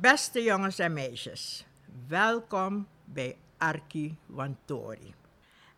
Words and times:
Beste 0.00 0.42
jongens 0.42 0.78
en 0.78 0.92
meisjes, 0.92 1.66
welkom 2.06 2.88
bij 3.04 3.36
Arki 3.58 4.18
Wantori. 4.26 5.14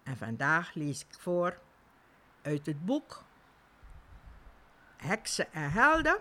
En 0.03 0.17
vandaag 0.17 0.75
lees 0.75 1.01
ik 1.01 1.15
voor 1.19 1.59
uit 2.43 2.67
het 2.67 2.85
boek 2.85 3.25
Heksen 4.97 5.53
en 5.53 5.71
Helden. 5.71 6.19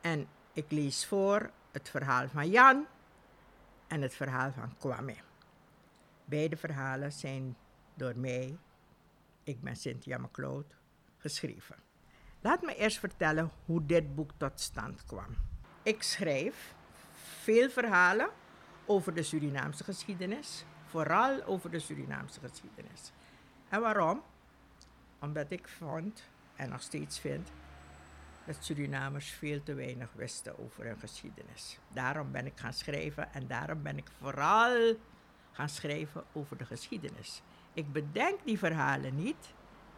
En 0.00 0.28
ik 0.52 0.70
lees 0.70 1.06
voor 1.06 1.50
het 1.72 1.88
verhaal 1.88 2.28
van 2.28 2.48
Jan 2.48 2.86
en 3.86 4.02
het 4.02 4.14
verhaal 4.14 4.52
van 4.52 4.76
Kwame. 4.78 5.16
Beide 6.24 6.56
verhalen 6.56 7.12
zijn 7.12 7.56
door 7.94 8.18
mij, 8.18 8.58
ik 9.42 9.60
ben 9.60 9.76
Cynthia 9.76 10.18
McLeod, 10.18 10.74
geschreven. 11.18 11.76
Laat 12.40 12.62
me 12.62 12.76
eerst 12.76 12.98
vertellen 12.98 13.50
hoe 13.64 13.86
dit 13.86 14.14
boek 14.14 14.30
tot 14.36 14.60
stand 14.60 15.04
kwam. 15.04 15.36
Ik 15.86 16.02
schrijf 16.02 16.74
veel 17.42 17.70
verhalen 17.70 18.28
over 18.86 19.14
de 19.14 19.22
Surinaamse 19.22 19.84
geschiedenis, 19.84 20.64
vooral 20.86 21.44
over 21.44 21.70
de 21.70 21.78
Surinaamse 21.78 22.40
geschiedenis. 22.40 23.12
En 23.68 23.80
waarom? 23.80 24.22
Omdat 25.20 25.46
ik 25.48 25.68
vond 25.68 26.22
en 26.56 26.68
nog 26.68 26.82
steeds 26.82 27.18
vind 27.18 27.48
dat 28.44 28.56
Surinamers 28.60 29.30
veel 29.30 29.62
te 29.62 29.74
weinig 29.74 30.08
wisten 30.14 30.58
over 30.58 30.84
hun 30.84 30.98
geschiedenis. 30.98 31.78
Daarom 31.92 32.32
ben 32.32 32.46
ik 32.46 32.58
gaan 32.58 32.72
schrijven 32.72 33.32
en 33.32 33.46
daarom 33.46 33.82
ben 33.82 33.96
ik 33.96 34.10
vooral 34.18 34.96
gaan 35.52 35.68
schrijven 35.68 36.24
over 36.32 36.56
de 36.56 36.64
geschiedenis. 36.64 37.42
Ik 37.72 37.92
bedenk 37.92 38.38
die 38.44 38.58
verhalen 38.58 39.16
niet. 39.16 39.54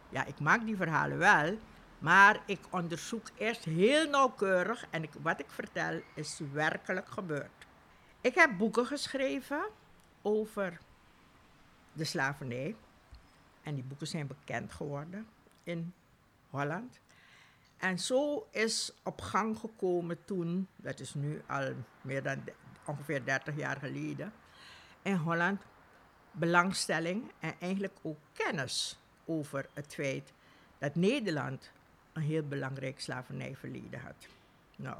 Ja, 0.09 0.25
ik 0.25 0.39
maak 0.39 0.65
die 0.65 0.75
verhalen 0.75 1.17
wel, 1.17 1.57
maar 1.99 2.41
ik 2.45 2.59
onderzoek 2.69 3.27
eerst 3.37 3.63
heel 3.63 4.09
nauwkeurig 4.09 4.85
en 4.89 5.03
ik, 5.03 5.09
wat 5.21 5.39
ik 5.39 5.49
vertel 5.49 6.01
is 6.13 6.39
werkelijk 6.53 7.07
gebeurd. 7.07 7.67
Ik 8.21 8.35
heb 8.35 8.57
boeken 8.57 8.85
geschreven 8.85 9.69
over 10.21 10.79
de 11.93 12.03
slavernij. 12.03 12.75
En 13.61 13.75
die 13.75 13.83
boeken 13.83 14.07
zijn 14.07 14.27
bekend 14.27 14.71
geworden 14.71 15.27
in 15.63 15.93
Holland. 16.49 16.99
En 17.77 17.99
zo 17.99 18.47
is 18.51 18.93
op 19.03 19.21
gang 19.21 19.57
gekomen 19.57 20.25
toen, 20.25 20.67
dat 20.75 20.99
is 20.99 21.13
nu 21.13 21.41
al 21.47 21.73
meer 22.01 22.23
dan 22.23 22.43
ongeveer 22.85 23.25
30 23.25 23.55
jaar 23.55 23.77
geleden, 23.77 24.33
in 25.01 25.15
Holland 25.15 25.61
belangstelling 26.31 27.31
en 27.39 27.53
eigenlijk 27.59 27.97
ook 28.01 28.17
kennis 28.33 28.99
over 29.25 29.69
het 29.73 29.93
feit 29.93 30.33
dat 30.77 30.95
Nederland 30.95 31.71
heel 32.19 32.47
belangrijk 32.47 32.99
slavernijverleden 32.99 33.99
had. 33.99 34.27
Nou, 34.75 34.97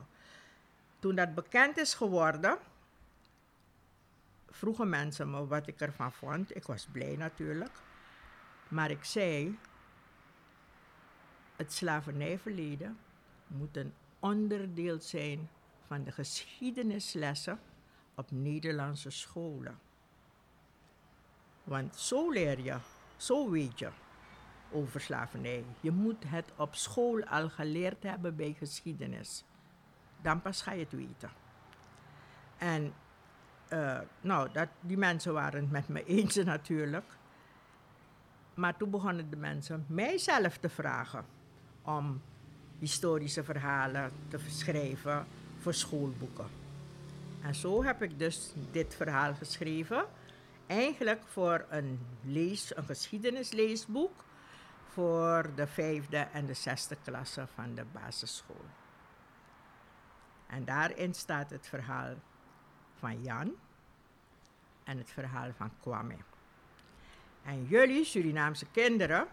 toen 1.00 1.16
dat 1.16 1.36
bekend 1.36 1.78
is 1.78 1.94
geworden, 1.94 2.58
vroegen 4.50 4.90
mensen 4.90 5.32
me 5.32 5.48
wat 5.48 5.68
ik 5.68 5.82
ervan 5.82 6.12
vond. 6.12 6.56
Ik 6.56 6.64
was 6.64 6.88
blij 6.92 7.16
natuurlijk. 7.16 7.72
Maar 8.68 8.92
ik 8.92 9.04
zei, 9.04 9.60
het 11.56 11.74
slavernijverleden 11.74 12.98
moet 13.48 13.78
een 13.78 13.94
onderdeel 14.20 15.00
zijn 15.02 15.50
van 15.88 16.04
de 16.04 16.12
geschiedenislessen 16.12 17.60
op 18.16 18.32
Nederlandse 18.32 19.10
scholen. 19.10 19.80
Want 21.64 21.96
zo 21.96 22.32
leer 22.32 22.60
je, 22.60 22.78
zo 23.18 23.50
weet 23.50 23.80
je 23.80 23.90
over 24.72 25.02
slavernij. 25.02 25.64
Je 25.80 25.92
moet 25.92 26.24
het 26.28 26.46
op 26.56 26.76
school 26.76 27.24
al 27.24 27.50
geleerd 27.50 28.04
hebben 28.04 28.36
bij 28.36 28.56
geschiedenis. 28.58 29.44
Dan 30.22 30.42
pas 30.42 30.62
ga 30.62 30.72
je 30.72 30.84
het 30.84 30.92
weten. 30.92 31.30
En 32.58 32.94
uh, 33.74 34.00
nou, 34.22 34.50
dat, 34.54 34.68
die 34.80 34.98
mensen 34.98 35.34
waren 35.34 35.62
het 35.62 35.72
met 35.72 35.88
me 35.88 36.06
eens 36.06 36.36
natuurlijk. 36.54 37.06
Maar 38.54 38.78
toen 38.78 38.90
begonnen 38.90 39.30
de 39.30 39.36
mensen 39.36 39.86
mijzelf 39.88 40.58
te 40.58 40.70
vragen 40.70 41.26
om 41.82 42.22
historische 42.80 43.44
verhalen 43.44 44.12
te 44.28 44.40
schrijven 44.48 45.26
voor 45.60 45.74
schoolboeken. 45.74 46.48
En 47.42 47.56
zo 47.56 47.84
heb 47.84 48.02
ik 48.02 48.20
dus 48.20 48.54
dit 48.72 48.96
verhaal 48.96 49.34
geschreven. 49.34 50.06
Eigenlijk 50.68 51.22
voor 51.28 51.66
een, 51.70 52.00
lees, 52.22 52.76
een 52.76 52.84
geschiedenisleesboek 52.84 54.24
voor 54.94 55.52
de 55.56 55.68
vijfde 55.68 56.18
en 56.18 56.46
de 56.46 56.54
zesde 56.54 56.98
klasse 57.04 57.48
van 57.56 57.76
de 57.76 57.86
basisschool. 57.92 58.66
En 60.48 60.66
daarin 60.66 61.14
staat 61.14 61.50
het 61.50 61.68
verhaal 61.68 62.14
van 62.96 63.22
Jan 63.22 63.56
en 64.84 64.98
het 64.98 65.10
verhaal 65.10 65.52
van 65.54 65.72
Kwame. 65.80 66.16
En 67.44 67.66
jullie 67.66 68.06
Surinaamse 68.06 68.66
kinderen 68.72 69.28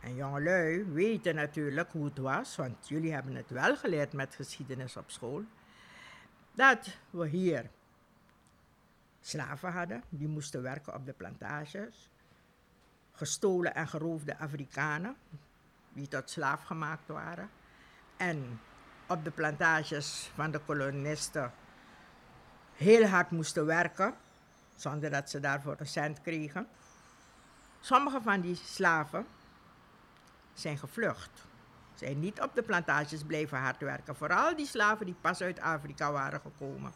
en 0.00 0.14
jongelui 0.14 0.84
weten 0.84 1.34
natuurlijk 1.34 1.92
hoe 1.92 2.04
het 2.04 2.18
was, 2.18 2.56
want 2.56 2.88
jullie 2.88 3.12
hebben 3.12 3.34
het 3.34 3.50
wel 3.50 3.76
geleerd 3.76 4.12
met 4.12 4.34
geschiedenis 4.34 4.96
op 4.96 5.10
school, 5.10 5.44
dat 6.52 6.98
we 7.10 7.28
hier 7.28 7.70
slaven 9.20 9.72
hadden, 9.72 10.02
die 10.08 10.28
moesten 10.28 10.62
werken 10.62 10.94
op 10.94 11.06
de 11.06 11.12
plantages, 11.12 12.10
gestolen 13.20 13.74
en 13.74 13.88
geroofde 13.88 14.38
Afrikanen, 14.38 15.16
die 15.92 16.08
tot 16.08 16.30
slaaf 16.30 16.62
gemaakt 16.62 17.08
waren, 17.08 17.50
en 18.16 18.60
op 19.06 19.24
de 19.24 19.30
plantages 19.30 20.30
van 20.34 20.50
de 20.50 20.58
kolonisten 20.58 21.52
heel 22.74 23.06
hard 23.06 23.30
moesten 23.30 23.66
werken, 23.66 24.14
zonder 24.76 25.10
dat 25.10 25.30
ze 25.30 25.40
daarvoor 25.40 25.76
een 25.78 25.86
cent 25.86 26.20
kregen. 26.20 26.66
Sommige 27.80 28.20
van 28.20 28.40
die 28.40 28.54
slaven 28.54 29.26
zijn 30.54 30.78
gevlucht. 30.78 31.30
Zijn 31.94 32.20
niet 32.20 32.40
op 32.40 32.54
de 32.54 32.62
plantages 32.62 33.22
blijven 33.22 33.58
hard 33.58 33.80
werken. 33.80 34.16
Vooral 34.16 34.56
die 34.56 34.66
slaven 34.66 35.06
die 35.06 35.16
pas 35.20 35.40
uit 35.40 35.60
Afrika 35.60 36.12
waren 36.12 36.40
gekomen. 36.40 36.92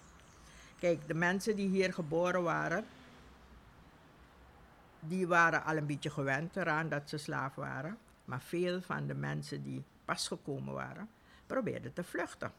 Kijk, 0.78 1.08
de 1.08 1.14
mensen 1.14 1.56
die 1.56 1.68
hier 1.68 1.92
geboren 1.92 2.42
waren, 2.42 2.86
die 5.08 5.26
waren 5.26 5.64
al 5.64 5.76
een 5.76 5.86
beetje 5.86 6.10
gewend 6.10 6.56
eraan 6.56 6.88
dat 6.88 7.08
ze 7.08 7.18
slaaf 7.18 7.54
waren. 7.54 7.98
Maar 8.24 8.40
veel 8.40 8.82
van 8.82 9.06
de 9.06 9.14
mensen 9.14 9.62
die 9.62 9.84
pas 10.04 10.28
gekomen 10.28 10.74
waren, 10.74 11.08
probeerden 11.46 11.92
te 11.92 12.04
vluchten. 12.04 12.52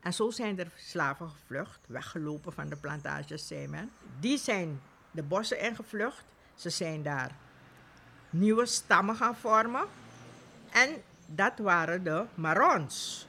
En 0.00 0.14
zo 0.14 0.30
zijn 0.30 0.58
er 0.58 0.70
slaven 0.76 1.30
gevlucht, 1.30 1.80
weggelopen 1.86 2.52
van 2.52 2.68
de 2.68 2.76
plantages, 2.76 3.46
zei 3.46 3.68
men. 3.68 3.90
Die 4.20 4.38
zijn 4.38 4.80
de 5.10 5.22
bossen 5.22 5.60
ingevlucht. 5.60 6.24
Ze 6.54 6.70
zijn 6.70 7.02
daar 7.02 7.30
nieuwe 8.30 8.66
stammen 8.66 9.16
gaan 9.16 9.36
vormen. 9.36 9.84
En 10.70 11.02
dat 11.26 11.58
waren 11.58 12.04
de 12.04 12.24
Marons. 12.34 13.28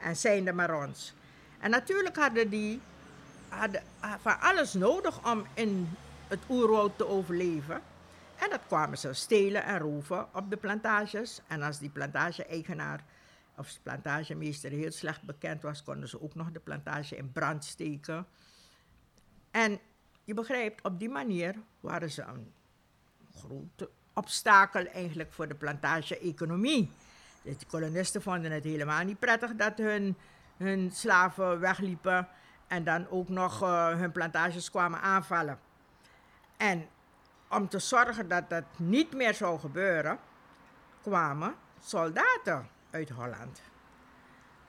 En 0.00 0.16
zijn 0.16 0.44
de 0.44 0.52
Marons. 0.52 1.14
En 1.58 1.70
natuurlijk 1.70 2.16
hadden 2.16 2.50
die 2.50 2.80
hadden 3.48 3.82
van 4.20 4.40
alles 4.40 4.72
nodig 4.72 5.30
om 5.30 5.46
in 5.54 5.96
het 6.30 6.40
oerwoud 6.48 6.98
te 6.98 7.06
overleven. 7.06 7.82
En 8.36 8.50
dat 8.50 8.60
kwamen 8.66 8.98
ze 8.98 9.12
stelen 9.12 9.64
en 9.64 9.78
roven 9.78 10.34
op 10.34 10.50
de 10.50 10.56
plantages. 10.56 11.40
En 11.46 11.62
als 11.62 11.78
die 11.78 11.90
plantage-eigenaar 11.90 13.04
of 13.56 13.78
plantagemeester 13.82 14.70
heel 14.70 14.92
slecht 14.92 15.22
bekend 15.22 15.62
was, 15.62 15.82
konden 15.82 16.08
ze 16.08 16.22
ook 16.22 16.34
nog 16.34 16.50
de 16.50 16.60
plantage 16.60 17.16
in 17.16 17.32
brand 17.32 17.64
steken. 17.64 18.26
En 19.50 19.80
je 20.24 20.34
begrijpt, 20.34 20.82
op 20.82 20.98
die 20.98 21.08
manier 21.08 21.54
waren 21.80 22.10
ze 22.10 22.22
een 22.22 22.52
grote 23.34 23.90
obstakel 24.12 24.86
eigenlijk 24.86 25.32
voor 25.32 25.48
de 25.48 25.54
plantage-economie. 25.54 26.92
De 27.42 27.56
kolonisten 27.68 28.22
vonden 28.22 28.52
het 28.52 28.64
helemaal 28.64 29.04
niet 29.04 29.18
prettig 29.18 29.54
dat 29.54 29.78
hun, 29.78 30.16
hun 30.56 30.90
slaven 30.90 31.60
wegliepen 31.60 32.28
en 32.66 32.84
dan 32.84 33.08
ook 33.08 33.28
nog 33.28 33.62
uh, 33.62 33.88
hun 33.88 34.12
plantages 34.12 34.70
kwamen 34.70 35.00
aanvallen. 35.00 35.58
En 36.60 36.88
om 37.48 37.68
te 37.68 37.78
zorgen 37.78 38.28
dat 38.28 38.50
dat 38.50 38.64
niet 38.76 39.14
meer 39.14 39.34
zou 39.34 39.58
gebeuren, 39.58 40.18
kwamen 41.02 41.54
soldaten 41.80 42.68
uit 42.90 43.10
Holland. 43.10 43.62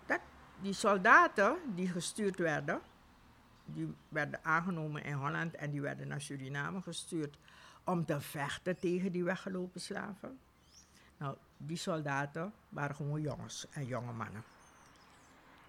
Dat, 0.06 0.20
die 0.62 0.74
soldaten 0.74 1.58
die 1.76 1.88
gestuurd 1.88 2.38
werden, 2.38 2.82
die 3.66 3.96
werden 4.10 4.40
aangenomen 4.44 5.04
in 5.04 5.14
Holland 5.14 5.56
en 5.56 5.72
die 5.72 5.82
werden 5.82 6.08
naar 6.08 6.22
Suriname 6.22 6.82
gestuurd 6.82 7.38
om 7.84 8.06
te 8.06 8.22
vechten 8.22 8.80
tegen 8.80 9.12
die 9.12 9.24
weggelopen 9.24 9.82
slaven. 9.82 10.40
Nou, 11.18 11.36
die 11.58 11.78
soldaten 11.78 12.54
waren 12.70 12.96
gewoon 12.96 13.22
jongens 13.22 13.66
en 13.72 13.86
jonge 13.86 14.12
mannen. 14.12 14.44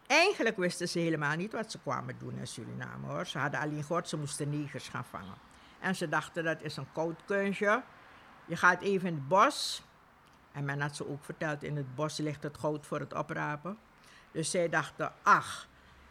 Eigenlijk 0.07 0.57
wisten 0.57 0.89
ze 0.89 0.99
helemaal 0.99 1.37
niet 1.37 1.53
wat 1.53 1.71
ze 1.71 1.79
kwamen 1.79 2.19
doen 2.19 2.39
in 2.39 2.47
Suriname 2.47 3.07
hoor. 3.07 3.27
Ze 3.27 3.39
hadden 3.39 3.61
alleen 3.61 3.85
gehoord, 3.85 4.09
ze 4.09 4.17
moesten 4.17 4.51
negers 4.51 4.89
gaan 4.89 5.05
vangen. 5.05 5.51
En 5.83 5.97
ze 5.97 6.09
dachten 6.09 6.45
dat 6.45 6.63
is 6.63 6.77
een 6.77 6.93
koud 6.93 7.25
kunstje. 7.25 7.83
Je 8.45 8.57
gaat 8.57 8.81
even 8.81 9.09
in 9.09 9.15
het 9.15 9.29
bos 9.29 9.83
en 10.53 10.65
men 10.65 10.81
had 10.81 10.97
ze 10.97 11.09
ook 11.09 11.25
verteld, 11.25 11.63
in 11.63 11.77
het 11.77 11.95
bos 11.95 12.19
ligt 12.19 12.43
het 12.43 12.59
goud 12.59 12.87
voor 12.87 13.01
het 13.01 13.15
oprapen. 13.15 13.79
Dus 14.31 14.51
zij 14.51 14.69
dachten, 14.69 15.13
ach, 15.23 15.69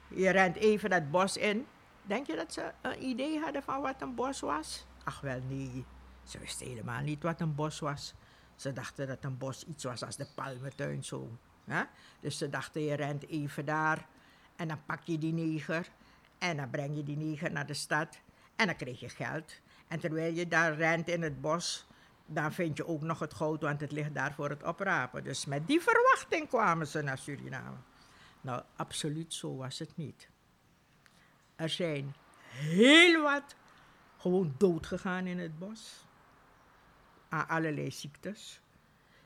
je 0.07 0.29
rent 0.29 0.56
even 0.56 0.91
het 0.91 1.12
bos 1.12 1.38
in. 1.38 1.68
Denk 2.01 2.27
je 2.27 2.35
dat 2.35 2.53
ze 2.53 2.71
een 2.81 3.03
idee 3.03 3.39
hadden 3.39 3.63
van 3.63 3.81
wat 3.81 4.01
een 4.01 4.15
bos 4.15 4.39
was? 4.39 4.85
Ach 5.03 5.21
wel 5.21 5.41
nee, 5.47 5.85
ze 6.23 6.39
wisten 6.39 6.68
helemaal 6.68 7.01
niet 7.01 7.23
wat 7.23 7.41
een 7.41 7.56
bos 7.56 7.79
was. 7.79 8.13
Ze 8.56 8.73
dachten 8.73 9.07
dat 9.07 9.23
een 9.23 9.38
bos 9.38 9.65
iets 9.65 9.83
was 9.83 10.03
als 10.03 10.15
de 10.15 10.27
palmentuin 10.35 11.03
zo. 11.03 11.38
Ja? 11.63 11.89
Dus 12.19 12.38
ze 12.38 12.50
dachten, 12.50 12.81
je 12.81 12.94
rent 12.94 13.27
even 13.27 13.65
daar 13.65 14.07
en 14.56 14.68
dan 14.68 14.85
pak 14.85 15.03
je 15.03 15.18
die 15.18 15.33
neger 15.33 15.89
en 16.38 16.57
dan 16.57 16.69
breng 16.69 16.95
je 16.95 17.03
die 17.03 17.18
neger 17.18 17.51
naar 17.51 17.65
de 17.65 17.73
stad 17.73 18.19
en 18.56 18.65
dan 18.65 18.75
krijg 18.75 19.00
je 19.00 19.09
geld. 19.09 19.60
En 19.91 19.99
terwijl 19.99 20.33
je 20.33 20.47
daar 20.47 20.75
rent 20.75 21.07
in 21.07 21.21
het 21.21 21.41
bos, 21.41 21.85
dan 22.25 22.53
vind 22.53 22.77
je 22.77 22.88
ook 22.88 23.01
nog 23.01 23.19
het 23.19 23.33
goud, 23.33 23.61
want 23.61 23.81
het 23.81 23.91
ligt 23.91 24.13
daar 24.13 24.33
voor 24.33 24.49
het 24.49 24.63
oprapen. 24.63 25.23
Dus 25.23 25.45
met 25.45 25.67
die 25.67 25.81
verwachting 25.81 26.47
kwamen 26.47 26.88
ze 26.88 27.01
naar 27.01 27.17
Suriname. 27.17 27.77
Nou, 28.41 28.63
absoluut 28.75 29.33
zo 29.33 29.55
was 29.55 29.79
het 29.79 29.97
niet. 29.97 30.29
Er 31.55 31.69
zijn 31.69 32.15
heel 32.47 33.21
wat 33.21 33.55
gewoon 34.17 34.55
dood 34.57 34.85
gegaan 34.85 35.25
in 35.25 35.39
het 35.39 35.59
bos. 35.59 36.05
Aan 37.29 37.47
allerlei 37.47 37.91
ziektes. 37.91 38.61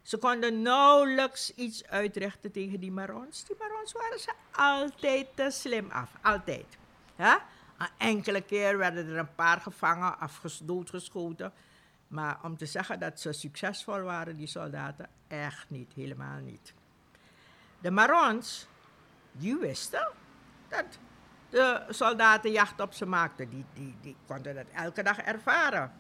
Ze 0.02 0.18
konden 0.18 0.62
nauwelijks 0.62 1.54
iets 1.56 1.86
uitrichten 1.86 2.52
tegen 2.52 2.80
die 2.80 2.92
Marons. 2.92 3.44
Die 3.44 3.56
Marons 3.60 3.92
waren 3.92 4.20
ze 4.20 4.32
altijd 4.52 5.28
te 5.36 5.50
slim 5.50 5.92
af. 5.92 6.12
Altijd. 6.22 6.78
Ja? 7.16 7.46
Een 7.78 7.90
enkele 7.98 8.42
keer 8.42 8.78
werden 8.78 9.08
er 9.08 9.18
een 9.18 9.36
paar 9.36 9.62
gevangen, 9.62 10.16
doodgeschoten. 10.64 11.54
Maar 12.08 12.40
om 12.44 12.58
te 12.58 12.66
zeggen 12.66 13.00
dat 13.00 13.20
ze 13.20 13.34
succesvol 13.34 14.02
waren, 14.02 14.38
die 14.38 14.48
soldaten, 14.48 15.10
echt 15.28 15.70
niet, 15.70 15.94
helemaal 15.94 16.40
niet. 16.40 16.74
De 17.80 17.92
Marons, 17.92 18.68
die 19.32 19.56
wisten 19.56 20.08
dat 20.68 20.86
de 21.50 21.86
soldaten 21.90 22.52
jacht 22.52 22.80
op 22.80 22.94
ze 22.94 23.06
maakten. 23.06 23.50
Die, 23.50 23.66
die, 23.74 23.96
die 24.02 24.16
konden 24.28 24.56
dat 24.56 24.66
elke 24.74 25.04
dag 25.04 25.18
ervaren. 25.18 25.92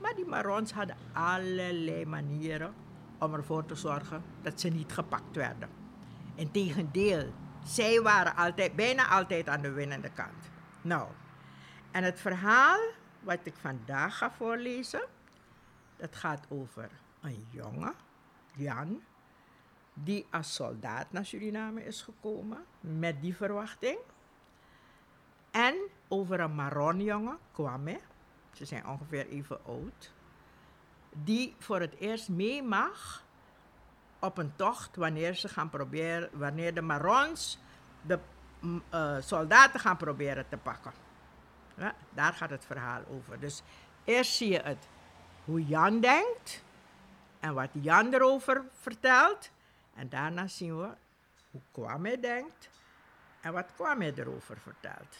Maar 0.00 0.14
die 0.14 0.26
Marons 0.26 0.72
hadden 0.72 0.96
allerlei 1.12 2.06
manieren 2.06 2.74
om 3.18 3.34
ervoor 3.34 3.66
te 3.66 3.74
zorgen 3.74 4.22
dat 4.42 4.60
ze 4.60 4.68
niet 4.68 4.92
gepakt 4.92 5.36
werden. 5.36 5.68
Integendeel, 6.34 7.32
zij 7.64 8.00
waren 8.00 8.36
altijd, 8.36 8.76
bijna 8.76 9.08
altijd 9.08 9.48
aan 9.48 9.62
de 9.62 9.70
winnende 9.70 10.10
kant. 10.10 10.50
Nou, 10.88 11.08
en 11.90 12.04
het 12.04 12.20
verhaal 12.20 12.80
wat 13.20 13.38
ik 13.42 13.54
vandaag 13.56 14.18
ga 14.18 14.30
voorlezen, 14.30 15.02
dat 15.96 16.16
gaat 16.16 16.46
over 16.48 16.90
een 17.20 17.46
jongen, 17.50 17.94
Jan, 18.54 19.02
die 19.94 20.26
als 20.30 20.54
soldaat 20.54 21.12
naar 21.12 21.24
Suriname 21.24 21.84
is 21.84 22.02
gekomen 22.02 22.64
met 22.80 23.20
die 23.20 23.36
verwachting. 23.36 23.98
En 25.50 25.74
over 26.08 26.40
een 26.40 26.54
Maronjongen, 26.54 27.38
Kwame, 27.52 28.00
ze 28.52 28.64
zijn 28.64 28.86
ongeveer 28.86 29.28
even 29.28 29.64
oud, 29.64 30.12
die 31.10 31.54
voor 31.58 31.80
het 31.80 31.94
eerst 31.94 32.28
mee 32.28 32.62
mag 32.62 33.24
op 34.18 34.38
een 34.38 34.56
tocht 34.56 34.96
wanneer 34.96 35.34
ze 35.34 35.48
gaan 35.48 35.70
proberen, 35.70 36.30
wanneer 36.32 36.74
de 36.74 36.82
Marons 36.82 37.58
de 38.02 38.18
uh, 38.60 39.16
soldaten 39.20 39.80
gaan 39.80 39.96
proberen 39.96 40.48
te 40.48 40.56
pakken. 40.56 40.92
Ja, 41.74 41.94
daar 42.10 42.32
gaat 42.32 42.50
het 42.50 42.64
verhaal 42.64 43.02
over. 43.08 43.40
Dus 43.40 43.62
eerst 44.04 44.32
zie 44.32 44.48
je 44.48 44.60
het 44.60 44.88
hoe 45.44 45.66
Jan 45.66 46.00
denkt 46.00 46.62
en 47.40 47.54
wat 47.54 47.70
Jan 47.72 48.12
erover 48.12 48.64
vertelt. 48.80 49.50
En 49.94 50.08
daarna 50.08 50.46
zien 50.46 50.80
we 50.80 50.88
hoe 51.50 51.60
Kwame 51.72 52.20
denkt 52.20 52.70
en 53.40 53.52
wat 53.52 53.66
Kwame 53.74 54.12
erover 54.16 54.58
vertelt. 54.58 55.16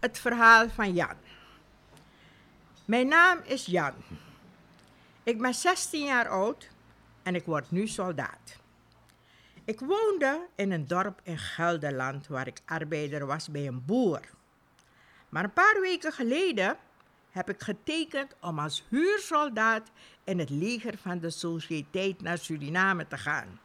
Het 0.00 0.18
verhaal 0.18 0.68
van 0.68 0.92
Jan. 0.92 1.16
Mijn 2.84 3.08
naam 3.08 3.38
is 3.44 3.66
Jan. 3.66 3.94
Ik 5.24 5.38
ben 5.38 5.54
16 5.54 6.04
jaar 6.04 6.28
oud 6.28 6.68
en 7.22 7.34
ik 7.34 7.44
word 7.44 7.70
nu 7.70 7.86
soldaat. 7.86 8.56
Ik 9.64 9.80
woonde 9.80 10.46
in 10.54 10.72
een 10.72 10.86
dorp 10.86 11.20
in 11.22 11.38
Gelderland 11.38 12.26
waar 12.26 12.46
ik 12.46 12.60
arbeider 12.64 13.26
was 13.26 13.48
bij 13.48 13.66
een 13.66 13.84
boer. 13.84 14.20
Maar 15.28 15.44
een 15.44 15.52
paar 15.52 15.80
weken 15.80 16.12
geleden 16.12 16.76
heb 17.30 17.48
ik 17.48 17.62
getekend 17.62 18.34
om 18.40 18.58
als 18.58 18.84
huursoldaat 18.88 19.90
in 20.24 20.38
het 20.38 20.50
leger 20.50 20.98
van 20.98 21.18
de 21.18 21.30
Sociëteit 21.30 22.22
naar 22.22 22.38
Suriname 22.38 23.06
te 23.06 23.18
gaan. 23.18 23.60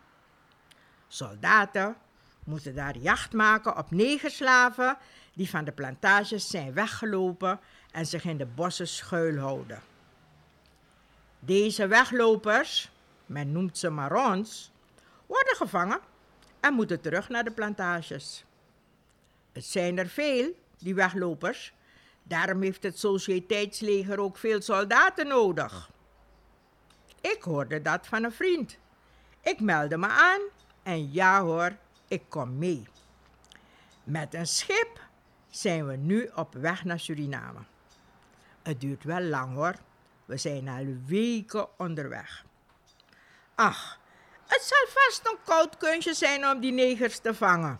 Soldaten 1.07 1.95
moeten 2.43 2.75
daar 2.75 2.97
jacht 2.97 3.33
maken 3.33 3.77
op 3.77 3.91
negerslaven 3.91 4.97
die 5.33 5.49
van 5.49 5.65
de 5.65 5.71
plantages 5.71 6.49
zijn 6.49 6.73
weggelopen 6.73 7.59
en 7.91 8.05
zich 8.05 8.25
in 8.25 8.37
de 8.37 8.45
bossen 8.45 8.87
schuilhouden. 8.87 9.88
Deze 11.39 11.87
weglopers, 11.87 12.91
men 13.25 13.51
noemt 13.51 13.77
ze 13.77 13.89
marons, 13.89 14.71
worden 15.25 15.55
gevangen 15.55 15.99
en 16.59 16.73
moeten 16.73 17.01
terug 17.01 17.29
naar 17.29 17.43
de 17.43 17.51
plantages. 17.51 18.45
Het 19.51 19.65
zijn 19.65 19.97
er 19.97 20.07
veel, 20.07 20.53
die 20.77 20.95
weglopers. 20.95 21.73
Daarom 22.23 22.61
heeft 22.61 22.83
het 22.83 22.99
Sociëteitsleger 22.99 24.19
ook 24.19 24.37
veel 24.37 24.61
soldaten 24.61 25.27
nodig. 25.27 25.89
Ik 27.21 27.41
hoorde 27.41 27.81
dat 27.81 28.07
van 28.07 28.23
een 28.23 28.31
vriend. 28.31 28.77
Ik 29.41 29.59
meldde 29.59 29.97
me 29.97 30.07
aan 30.07 30.41
en 30.83 31.11
ja 31.11 31.41
hoor, 31.41 31.75
ik 32.07 32.23
kom 32.27 32.57
mee. 32.57 32.87
Met 34.03 34.33
een 34.33 34.47
schip 34.47 34.99
zijn 35.49 35.87
we 35.87 35.95
nu 35.95 36.29
op 36.35 36.53
weg 36.53 36.83
naar 36.83 36.99
Suriname. 36.99 37.59
Het 38.61 38.81
duurt 38.81 39.03
wel 39.03 39.21
lang 39.21 39.53
hoor. 39.53 39.75
We 40.29 40.37
zijn 40.37 40.67
al 40.67 40.85
weken 41.05 41.67
onderweg. 41.79 42.45
Ach, 43.55 43.99
het 44.47 44.61
zal 44.61 44.85
vast 44.87 45.27
een 45.27 45.37
koud 45.45 45.77
kunstje 45.77 46.13
zijn 46.13 46.47
om 46.47 46.59
die 46.59 46.71
negers 46.71 47.19
te 47.19 47.33
vangen. 47.33 47.79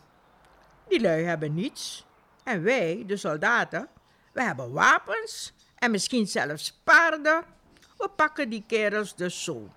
Die 0.87 1.01
lui 1.01 1.23
hebben 1.23 1.53
niets. 1.53 2.05
En 2.43 2.63
wij, 2.63 3.03
de 3.07 3.17
soldaten, 3.17 3.87
we 4.33 4.43
hebben 4.43 4.71
wapens 4.71 5.53
en 5.75 5.91
misschien 5.91 6.27
zelfs 6.27 6.79
paarden. 6.83 7.43
We 7.97 8.09
pakken 8.15 8.49
die 8.49 8.63
kerels 8.67 9.15
dus 9.15 9.43
zo. 9.43 9.69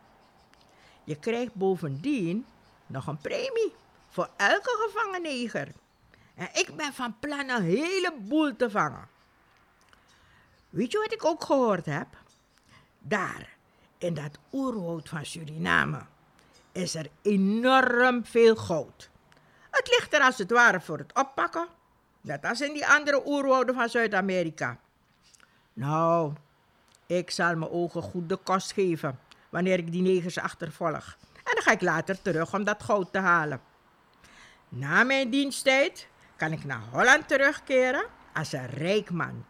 Je 1.04 1.16
krijgt 1.16 1.54
bovendien 1.54 2.46
nog 2.86 3.06
een 3.06 3.18
premie 3.18 3.74
voor 4.08 4.30
elke 4.36 4.86
gevangen 4.86 5.22
neger. 5.22 5.68
En 6.34 6.48
ik 6.52 6.76
ben 6.76 6.92
van 6.92 7.18
plan 7.18 7.48
een 7.48 7.62
heleboel 7.62 8.56
te 8.56 8.70
vangen. 8.70 9.08
Weet 10.68 10.92
je 10.92 10.98
wat 10.98 11.12
ik 11.12 11.24
ook 11.24 11.44
gehoord 11.44 11.86
heb? 11.86 12.06
Daar, 13.02 13.56
in 13.98 14.14
dat 14.14 14.38
oerwoud 14.52 15.08
van 15.08 15.24
Suriname, 15.24 16.00
is 16.72 16.94
er 16.94 17.06
enorm 17.22 18.24
veel 18.24 18.56
goud. 18.56 19.10
Het 19.70 19.88
ligt 19.88 20.14
er 20.14 20.20
als 20.20 20.38
het 20.38 20.50
ware 20.50 20.80
voor 20.80 20.98
het 20.98 21.14
oppakken, 21.14 21.66
net 22.20 22.44
als 22.44 22.60
in 22.60 22.72
die 22.72 22.86
andere 22.86 23.26
oerwouden 23.26 23.74
van 23.74 23.88
Zuid-Amerika. 23.88 24.78
Nou, 25.72 26.32
ik 27.06 27.30
zal 27.30 27.56
mijn 27.56 27.70
ogen 27.70 28.02
goed 28.02 28.28
de 28.28 28.36
kost 28.36 28.72
geven 28.72 29.18
wanneer 29.48 29.78
ik 29.78 29.92
die 29.92 30.02
negers 30.02 30.38
achtervolg. 30.38 31.16
En 31.34 31.54
dan 31.54 31.62
ga 31.62 31.70
ik 31.70 31.80
later 31.80 32.22
terug 32.22 32.54
om 32.54 32.64
dat 32.64 32.82
goud 32.82 33.12
te 33.12 33.18
halen. 33.18 33.60
Na 34.68 35.04
mijn 35.04 35.30
diensttijd 35.30 36.08
kan 36.36 36.52
ik 36.52 36.64
naar 36.64 36.82
Holland 36.90 37.28
terugkeren 37.28 38.04
als 38.34 38.52
een 38.52 38.66
rijk 38.66 39.10
man. 39.10 39.44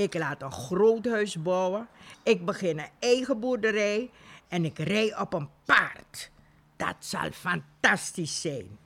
Ik 0.00 0.14
laat 0.14 0.42
een 0.42 0.52
groot 0.52 1.06
huis 1.06 1.42
bouwen. 1.42 1.88
Ik 2.22 2.44
begin 2.44 2.78
een 2.78 2.88
eigen 2.98 3.40
boerderij. 3.40 4.10
En 4.48 4.64
ik 4.64 4.78
rij 4.78 5.18
op 5.18 5.32
een 5.32 5.48
paard. 5.64 6.30
Dat 6.76 6.94
zal 6.98 7.30
fantastisch 7.30 8.40
zijn. 8.40 8.78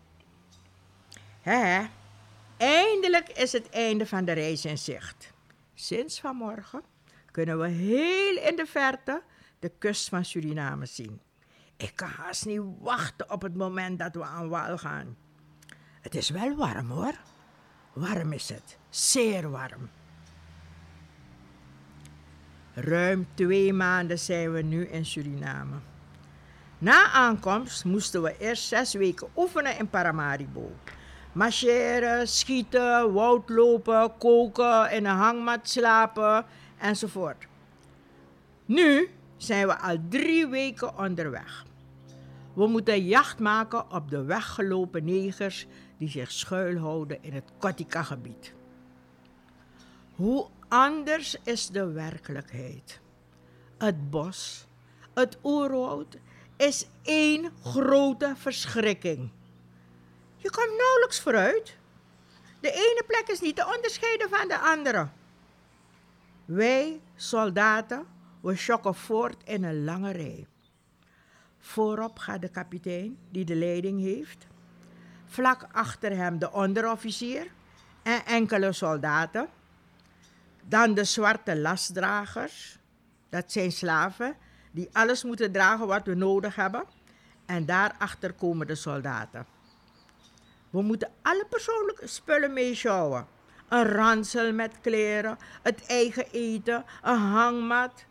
Hè? 1.40 1.86
Eindelijk 2.56 3.28
is 3.28 3.52
het 3.52 3.70
einde 3.70 4.06
van 4.06 4.24
de 4.24 4.32
reis 4.32 4.64
in 4.64 4.78
zicht. 4.78 5.32
Sinds 5.74 6.20
vanmorgen 6.20 6.82
kunnen 7.30 7.58
we 7.58 7.68
heel 7.68 8.36
in 8.36 8.56
de 8.56 8.66
verte 8.66 9.22
de 9.58 9.72
kust 9.78 10.08
van 10.08 10.24
Suriname 10.24 10.86
zien. 10.86 11.20
Ik 11.76 11.92
kan 11.94 12.08
haast 12.08 12.46
niet 12.46 12.62
wachten 12.80 13.30
op 13.30 13.42
het 13.42 13.56
moment 13.56 13.98
dat 13.98 14.14
we 14.14 14.24
aan 14.24 14.48
wal 14.48 14.78
gaan. 14.78 15.16
Het 16.00 16.14
is 16.14 16.30
wel 16.30 16.56
warm 16.56 16.90
hoor. 16.90 17.14
Warm 17.92 18.32
is 18.32 18.48
het, 18.48 18.78
zeer 18.90 19.50
warm. 19.50 19.90
Ruim 22.74 23.26
twee 23.34 23.72
maanden 23.72 24.18
zijn 24.18 24.52
we 24.52 24.62
nu 24.62 24.86
in 24.86 25.06
Suriname. 25.06 25.76
Na 26.78 27.10
aankomst 27.10 27.84
moesten 27.84 28.22
we 28.22 28.38
eerst 28.38 28.68
zes 28.68 28.94
weken 28.94 29.28
oefenen 29.36 29.78
in 29.78 29.88
Paramaribo. 29.88 30.72
Marcheren, 31.32 32.28
schieten, 32.28 33.12
woudlopen, 33.12 34.12
koken, 34.18 34.90
in 34.90 35.04
een 35.04 35.16
hangmat 35.16 35.68
slapen 35.68 36.44
enzovoort. 36.78 37.46
Nu 38.64 39.08
zijn 39.36 39.66
we 39.66 39.78
al 39.78 39.96
drie 40.08 40.46
weken 40.46 40.98
onderweg. 40.98 41.64
We 42.52 42.66
moeten 42.66 43.04
jacht 43.04 43.38
maken 43.38 43.90
op 43.90 44.10
de 44.10 44.24
weggelopen 44.24 45.04
negers 45.04 45.66
die 45.98 46.08
zich 46.08 46.32
schuilhouden 46.32 47.18
in 47.20 47.32
het 47.32 47.50
Kotika-gebied. 47.58 48.52
Hoe 50.14 50.46
anders 50.68 51.36
is 51.42 51.68
de 51.68 51.92
werkelijkheid? 51.92 53.00
Het 53.78 54.10
bos, 54.10 54.66
het 55.14 55.38
oerwoud, 55.44 56.16
is 56.56 56.86
één 57.02 57.52
grote 57.62 58.32
verschrikking. 58.36 59.30
Je 60.36 60.50
komt 60.50 60.76
nauwelijks 60.78 61.20
vooruit. 61.20 61.76
De 62.60 62.70
ene 62.70 63.04
plek 63.06 63.28
is 63.28 63.40
niet 63.40 63.56
te 63.56 63.72
onderscheiden 63.76 64.28
van 64.28 64.48
de 64.48 64.58
andere. 64.58 65.08
Wij, 66.44 67.00
soldaten, 67.16 68.06
we 68.40 68.56
schokken 68.56 68.94
voort 68.94 69.42
in 69.44 69.64
een 69.64 69.84
lange 69.84 70.10
rij. 70.12 70.46
Voorop 71.58 72.18
gaat 72.18 72.40
de 72.40 72.48
kapitein, 72.48 73.18
die 73.30 73.44
de 73.44 73.54
leiding 73.54 74.00
heeft. 74.00 74.46
Vlak 75.26 75.66
achter 75.72 76.16
hem 76.16 76.38
de 76.38 76.52
onderofficier 76.52 77.50
en 78.02 78.24
enkele 78.24 78.72
soldaten. 78.72 79.48
Dan 80.68 80.94
de 80.94 81.04
zwarte 81.04 81.56
lastdragers. 81.56 82.78
Dat 83.28 83.52
zijn 83.52 83.72
slaven 83.72 84.36
die 84.70 84.88
alles 84.92 85.24
moeten 85.24 85.52
dragen 85.52 85.86
wat 85.86 86.06
we 86.06 86.14
nodig 86.14 86.54
hebben. 86.54 86.84
En 87.46 87.66
daarachter 87.66 88.32
komen 88.32 88.66
de 88.66 88.74
soldaten. 88.74 89.46
We 90.70 90.82
moeten 90.82 91.10
alle 91.22 91.46
persoonlijke 91.48 92.06
spullen 92.06 92.52
meeschouwen. 92.52 93.26
Een 93.68 93.84
ransel 93.84 94.52
met 94.52 94.80
kleren, 94.80 95.38
het 95.62 95.86
eigen 95.86 96.30
eten, 96.30 96.84
een 97.02 97.18
hangmat. 97.18 98.04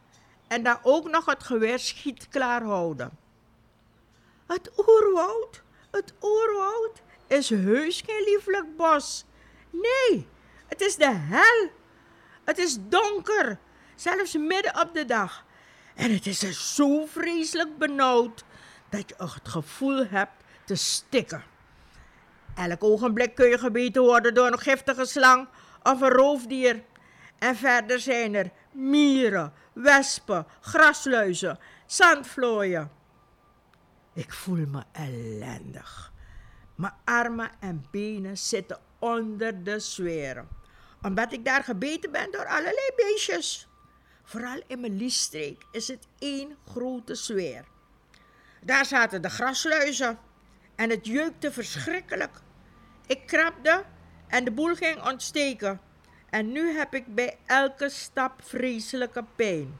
En 0.48 0.64
dan 0.64 0.78
ook 0.82 1.10
nog 1.10 1.26
het 1.26 1.44
geweer 1.44 1.80
schiet 1.80 2.28
klaar 2.30 2.64
houden. 2.64 3.18
Het 4.48 4.72
oerwoud, 4.78 5.64
het 5.92 6.14
oerwoud 6.22 7.02
is 7.28 7.50
heus 7.50 8.02
geen 8.06 8.24
lieflijk 8.24 8.78
bos. 8.78 9.26
Nee, 9.70 10.28
het 10.68 10.82
is 10.82 10.96
de 10.96 11.12
hel. 11.12 11.70
Het 12.44 12.58
is 12.58 12.78
donker, 12.82 13.58
zelfs 13.96 14.38
midden 14.38 14.82
op 14.82 14.94
de 14.94 15.06
dag. 15.06 15.46
En 15.96 16.14
het 16.14 16.26
is 16.26 16.44
er 16.44 16.54
zo 16.54 17.06
vreselijk 17.06 17.78
benauwd 17.78 18.44
dat 18.90 19.10
je 19.10 19.16
het 19.18 19.50
gevoel 19.50 20.06
hebt 20.08 20.44
te 20.66 20.76
stikken. 20.76 21.44
Elk 22.56 22.84
ogenblik 22.84 23.36
kun 23.36 23.48
je 23.48 23.58
gebeten 23.58 24.02
worden 24.02 24.34
door 24.34 24.52
een 24.52 24.60
giftige 24.60 25.06
slang 25.06 25.48
of 25.84 26.02
een 26.02 26.10
roofdier. 26.10 26.84
En 27.40 27.56
verder 27.56 28.00
zijn 28.00 28.34
er 28.36 28.52
mieren, 28.72 29.54
wespen, 29.74 30.46
grasluizen, 30.60 31.60
zandvlooien. 31.86 32.92
Ik 34.14 34.34
voel 34.34 34.66
me 34.68 34.84
ellendig. 34.92 36.12
Mijn 36.76 36.94
armen 37.04 37.52
en 37.60 37.86
benen 37.92 38.38
zitten 38.38 38.80
onder 39.00 39.64
de 39.64 39.80
zweren. 39.80 40.48
Omdat 41.04 41.34
ik 41.34 41.46
daar 41.46 41.64
gebeten 41.64 42.12
ben 42.12 42.32
door 42.32 42.46
allerlei 42.46 42.92
beestjes. 42.96 43.68
Vooral 44.24 44.62
in 44.68 44.80
mijn 44.80 44.98
liesstreek 44.98 45.66
is 45.72 45.88
het 45.88 46.08
één 46.20 46.58
grote 46.72 47.16
zweer. 47.16 47.66
Daar 48.62 48.86
zaten 48.86 49.22
de 49.22 49.30
grasluizen 49.30 50.20
en 50.76 50.90
het 50.90 51.06
jeukte 51.06 51.52
verschrikkelijk. 51.52 52.42
Ik 53.08 53.26
krabde 53.26 53.84
en 54.28 54.44
de 54.44 54.52
boel 54.52 54.76
ging 54.76 55.06
ontsteken. 55.06 55.82
En 56.30 56.52
nu 56.52 56.78
heb 56.78 56.94
ik 56.94 57.16
bij 57.16 57.38
elke 57.46 57.90
stap 57.90 58.42
vreselijke 58.44 59.24
pijn. 59.36 59.80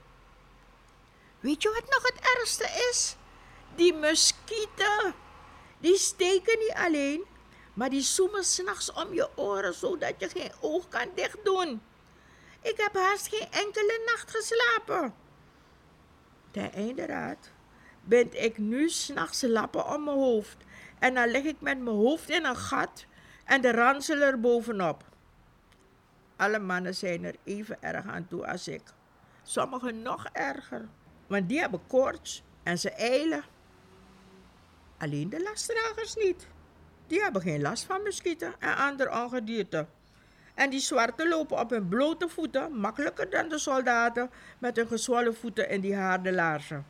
Weet 1.40 1.64
je 1.64 1.70
wat 1.70 1.90
nog 1.90 2.04
het 2.04 2.38
ergste 2.38 2.88
is? 2.90 3.16
Die 3.76 3.94
muskieten. 3.94 5.14
Die 5.80 5.98
steken 5.98 6.60
niet 6.60 6.74
alleen, 6.74 7.26
maar 7.74 7.90
die 7.90 8.02
zoemen 8.02 8.44
s'nachts 8.44 8.92
om 8.92 9.14
je 9.14 9.38
oren 9.38 9.74
zodat 9.74 10.14
je 10.18 10.30
geen 10.30 10.52
oog 10.60 10.88
kan 10.88 11.08
dicht 11.16 11.38
doen. 11.44 11.82
Ik 12.62 12.78
heb 12.78 12.94
haast 12.94 13.28
geen 13.28 13.52
enkele 13.52 14.02
nacht 14.06 14.32
geslapen. 14.32 15.14
Ten 16.52 16.72
einde 16.74 17.06
raad 17.06 17.52
bind 18.02 18.34
ik 18.34 18.58
nu 18.58 18.90
s'nachts 18.90 19.42
lappen 19.42 19.88
om 19.88 20.04
mijn 20.04 20.18
hoofd 20.18 20.58
en 21.00 21.14
dan 21.14 21.28
leg 21.28 21.44
ik 21.44 21.62
met 21.62 21.80
mijn 21.80 21.96
hoofd 21.96 22.30
in 22.30 22.46
een 22.46 22.56
gat 22.56 23.06
en 23.46 23.62
de 23.62 23.72
ransel 23.72 24.18
er 24.22 24.40
bovenop. 24.40 25.04
Alle 26.36 26.60
mannen 26.60 26.96
zijn 26.96 27.24
er 27.24 27.36
even 27.44 27.82
erg 27.82 28.06
aan 28.06 28.28
toe 28.28 28.48
als 28.48 28.68
ik. 28.68 28.82
Sommigen 29.44 30.02
nog 30.02 30.26
erger, 30.32 30.88
want 31.28 31.50
die 31.50 31.60
hebben 31.60 31.88
koorts 31.88 32.44
en 32.64 32.80
ze 32.80 32.90
eilen. 32.92 33.44
Alleen 34.98 35.30
de 35.30 35.42
lastdragers 35.42 36.16
niet. 36.16 36.48
Die 37.14 37.22
hebben 37.22 37.42
geen 37.42 37.62
last 37.62 37.86
van 37.86 38.04
muskieten 38.04 38.54
en 38.60 38.76
andere 38.76 39.24
ongedierte. 39.24 39.86
En 40.54 40.70
die 40.70 40.80
zwarte 40.80 41.28
lopen 41.28 41.60
op 41.60 41.70
hun 41.70 41.88
blote 41.88 42.30
voeten 42.30 42.80
makkelijker 42.80 43.30
dan 43.30 43.50
de 43.50 43.58
soldaten 43.58 44.30
met 44.58 44.76
hun 44.76 44.88
gezwollen 44.88 45.36
voeten 45.36 45.70
en 45.70 45.82
die 45.82 45.96
harde 45.96 46.34
laarzen. 46.34 46.86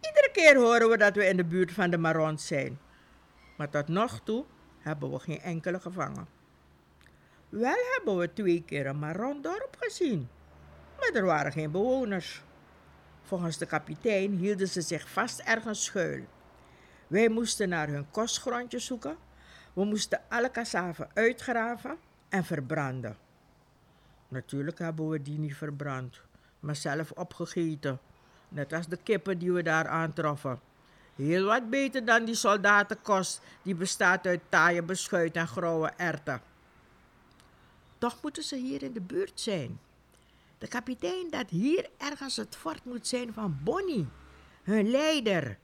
Iedere 0.00 0.30
keer 0.32 0.56
horen 0.56 0.88
we 0.88 0.96
dat 0.96 1.14
we 1.14 1.26
in 1.26 1.36
de 1.36 1.44
buurt 1.44 1.72
van 1.72 1.90
de 1.90 1.98
Marons 1.98 2.46
zijn. 2.46 2.78
Maar 3.56 3.70
tot 3.70 3.88
nog 3.88 4.20
toe 4.24 4.44
hebben 4.78 5.10
we 5.10 5.18
geen 5.18 5.40
enkele 5.40 5.80
gevangen. 5.80 6.28
Wel 7.48 7.78
hebben 7.94 8.18
we 8.18 8.32
twee 8.32 8.62
keer 8.66 8.86
een 8.86 8.98
Marondorp 8.98 9.76
gezien, 9.78 10.28
maar 10.98 11.10
er 11.12 11.24
waren 11.24 11.52
geen 11.52 11.70
bewoners. 11.70 12.42
Volgens 13.22 13.58
de 13.58 13.66
kapitein 13.66 14.30
hielden 14.32 14.68
ze 14.68 14.80
zich 14.80 15.08
vast 15.08 15.40
ergens 15.40 15.84
schuil. 15.84 16.24
Wij 17.10 17.28
moesten 17.28 17.68
naar 17.68 17.88
hun 17.88 18.10
kostgrondjes 18.10 18.84
zoeken. 18.84 19.16
We 19.72 19.84
moesten 19.84 20.20
alle 20.28 20.50
kassaven 20.50 21.08
uitgraven 21.14 21.98
en 22.28 22.44
verbranden. 22.44 23.16
Natuurlijk 24.28 24.78
hebben 24.78 25.08
we 25.08 25.22
die 25.22 25.38
niet 25.38 25.56
verbrand, 25.56 26.20
maar 26.60 26.76
zelf 26.76 27.10
opgegeten. 27.10 27.98
Net 28.48 28.72
als 28.72 28.86
de 28.86 28.96
kippen 28.96 29.38
die 29.38 29.52
we 29.52 29.62
daar 29.62 29.88
aantroffen. 29.88 30.60
Heel 31.14 31.44
wat 31.44 31.70
beter 31.70 32.04
dan 32.04 32.24
die 32.24 32.34
soldatenkost 32.34 33.40
die 33.62 33.74
bestaat 33.74 34.26
uit 34.26 34.40
taaie 34.48 34.82
beschuit 34.82 35.36
en 35.36 35.48
grauwe 35.48 35.92
erten. 35.96 36.40
Toch 37.98 38.22
moeten 38.22 38.42
ze 38.42 38.56
hier 38.56 38.82
in 38.82 38.92
de 38.92 39.00
buurt 39.00 39.40
zijn. 39.40 39.80
De 40.58 40.68
kapitein 40.68 41.30
dat 41.30 41.50
hier 41.50 41.90
ergens 41.96 42.36
het 42.36 42.56
fort 42.56 42.84
moet 42.84 43.06
zijn 43.06 43.32
van 43.32 43.58
Bonnie, 43.62 44.06
hun 44.62 44.90
leider. 44.90 45.58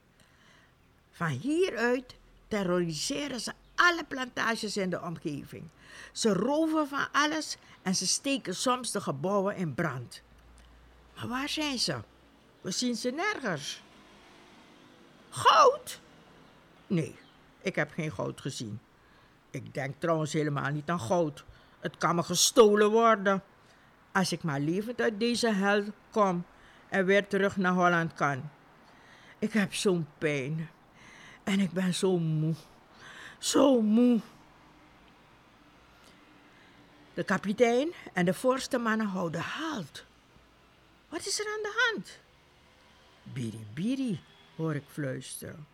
Van 1.17 1.27
hieruit 1.27 2.15
terroriseren 2.47 3.39
ze 3.39 3.53
alle 3.75 4.03
plantages 4.03 4.77
in 4.77 4.89
de 4.89 5.01
omgeving. 5.01 5.63
Ze 6.11 6.33
roven 6.33 6.87
van 6.87 7.07
alles 7.11 7.57
en 7.81 7.95
ze 7.95 8.07
steken 8.07 8.55
soms 8.55 8.91
de 8.91 9.01
gebouwen 9.01 9.55
in 9.55 9.73
brand. 9.73 10.21
Maar 11.15 11.27
waar 11.27 11.49
zijn 11.49 11.79
ze? 11.79 11.95
We 12.61 12.71
zien 12.71 12.95
ze 12.95 13.09
nergens. 13.09 13.81
Goud? 15.29 16.01
Nee, 16.87 17.15
ik 17.61 17.75
heb 17.75 17.91
geen 17.91 18.11
goud 18.11 18.41
gezien. 18.41 18.79
Ik 19.49 19.73
denk 19.73 19.95
trouwens 19.97 20.33
helemaal 20.33 20.71
niet 20.71 20.89
aan 20.89 20.99
goud. 20.99 21.43
Het 21.79 21.97
kan 21.97 22.15
me 22.15 22.23
gestolen 22.23 22.91
worden. 22.91 23.43
Als 24.11 24.31
ik 24.31 24.43
maar 24.43 24.59
levend 24.59 25.01
uit 25.01 25.19
deze 25.19 25.53
hel 25.53 25.83
kom 26.11 26.45
en 26.89 27.05
weer 27.05 27.27
terug 27.27 27.57
naar 27.57 27.73
Holland 27.73 28.13
kan. 28.13 28.49
Ik 29.39 29.53
heb 29.53 29.73
zo'n 29.73 30.07
pijn. 30.17 30.69
En 31.47 31.59
ik 31.59 31.71
ben 31.71 31.93
zo 31.93 32.17
moe. 32.17 32.53
Zo 33.39 33.81
moe. 33.81 34.19
De 37.13 37.23
kapitein 37.23 37.93
en 38.13 38.25
de 38.25 38.33
voorste 38.33 38.77
mannen 38.77 39.07
houden 39.07 39.41
halt. 39.41 40.05
Wat 41.09 41.25
is 41.25 41.39
er 41.39 41.45
aan 41.45 41.61
de 41.61 41.91
hand? 41.91 42.19
Biri 43.23 43.65
biri, 43.73 44.19
hoor 44.55 44.75
ik 44.75 44.83
fluisteren. 44.87 45.67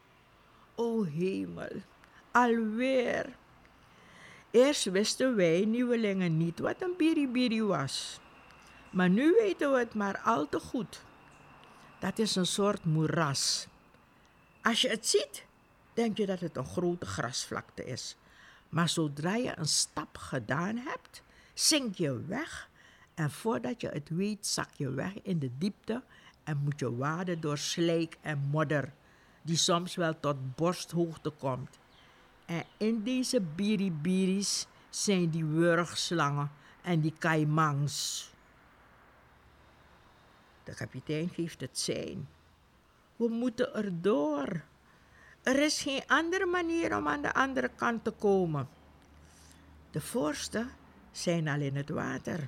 O 0.76 1.04
hemel, 1.04 1.82
alweer. 2.32 3.36
Eerst 4.52 4.84
wisten 4.84 5.36
wij 5.36 5.66
nieuwelingen 5.66 6.38
niet 6.38 6.60
wat 6.60 6.82
een 6.82 6.94
biribiri 6.98 7.64
was. 7.64 8.20
Maar 8.90 9.10
nu 9.10 9.36
weten 9.40 9.72
we 9.72 9.78
het 9.78 9.94
maar 9.94 10.18
al 10.18 10.50
te 10.50 10.60
goed. 10.60 11.02
Dat 12.00 12.20
is 12.20 12.36
een 12.36 12.46
soort 12.46 12.86
moeras. 12.86 13.68
Als 14.62 14.82
je 14.82 14.90
het 14.90 15.08
ziet, 15.08 15.46
denk 15.94 16.18
je 16.18 16.26
dat 16.26 16.40
het 16.40 16.58
een 16.58 16.66
grote 16.66 17.06
grasvlakte 17.06 17.86
is. 17.86 18.16
Maar 18.70 18.90
zodra 18.90 19.36
je 19.36 19.58
een 19.58 19.68
stap 19.68 20.18
gedaan 20.18 20.78
hebt, 20.78 21.24
zink 21.54 21.96
je 21.96 22.26
weg 22.26 22.70
en 23.14 23.32
voordat 23.32 23.82
je 23.82 23.88
het 23.88 24.10
weet, 24.10 24.48
zak 24.48 24.70
je 24.74 24.90
weg 24.90 25.22
in 25.22 25.40
de 25.40 25.58
diepte 25.58 26.04
en 26.44 26.58
moet 26.58 26.80
je 26.80 26.96
waden 26.96 27.40
door 27.40 27.58
slijk 27.58 28.18
en 28.22 28.40
modder, 28.52 28.94
die 29.42 29.58
soms 29.58 29.96
wel 29.96 30.20
tot 30.20 30.56
borsthoogte 30.56 31.30
komt. 31.30 31.80
En 32.46 32.64
in 32.78 33.04
deze 33.04 33.42
biribiris 33.42 34.68
zijn 34.90 35.30
die 35.30 35.46
wurgslangen 35.46 36.52
en 36.82 37.02
die 37.02 37.14
kaimangs. 37.20 38.30
De 40.64 40.76
kapitein 40.76 41.30
geeft 41.30 41.62
het 41.62 41.80
zijn. 41.80 42.28
We 43.16 43.28
moeten 43.28 43.74
erdoor. 43.74 44.64
Er 45.44 45.60
is 45.60 45.82
geen 45.82 46.04
andere 46.08 46.46
manier 46.46 46.98
om 46.98 47.08
aan 47.08 47.22
de 47.22 47.34
andere 47.34 47.70
kant 47.76 48.04
te 48.04 48.12
komen. 48.12 48.68
De 49.92 50.02
voorsten 50.02 50.70
zijn 51.12 51.48
al 51.48 51.60
in 51.60 51.76
het 51.76 51.90
water. 51.90 52.48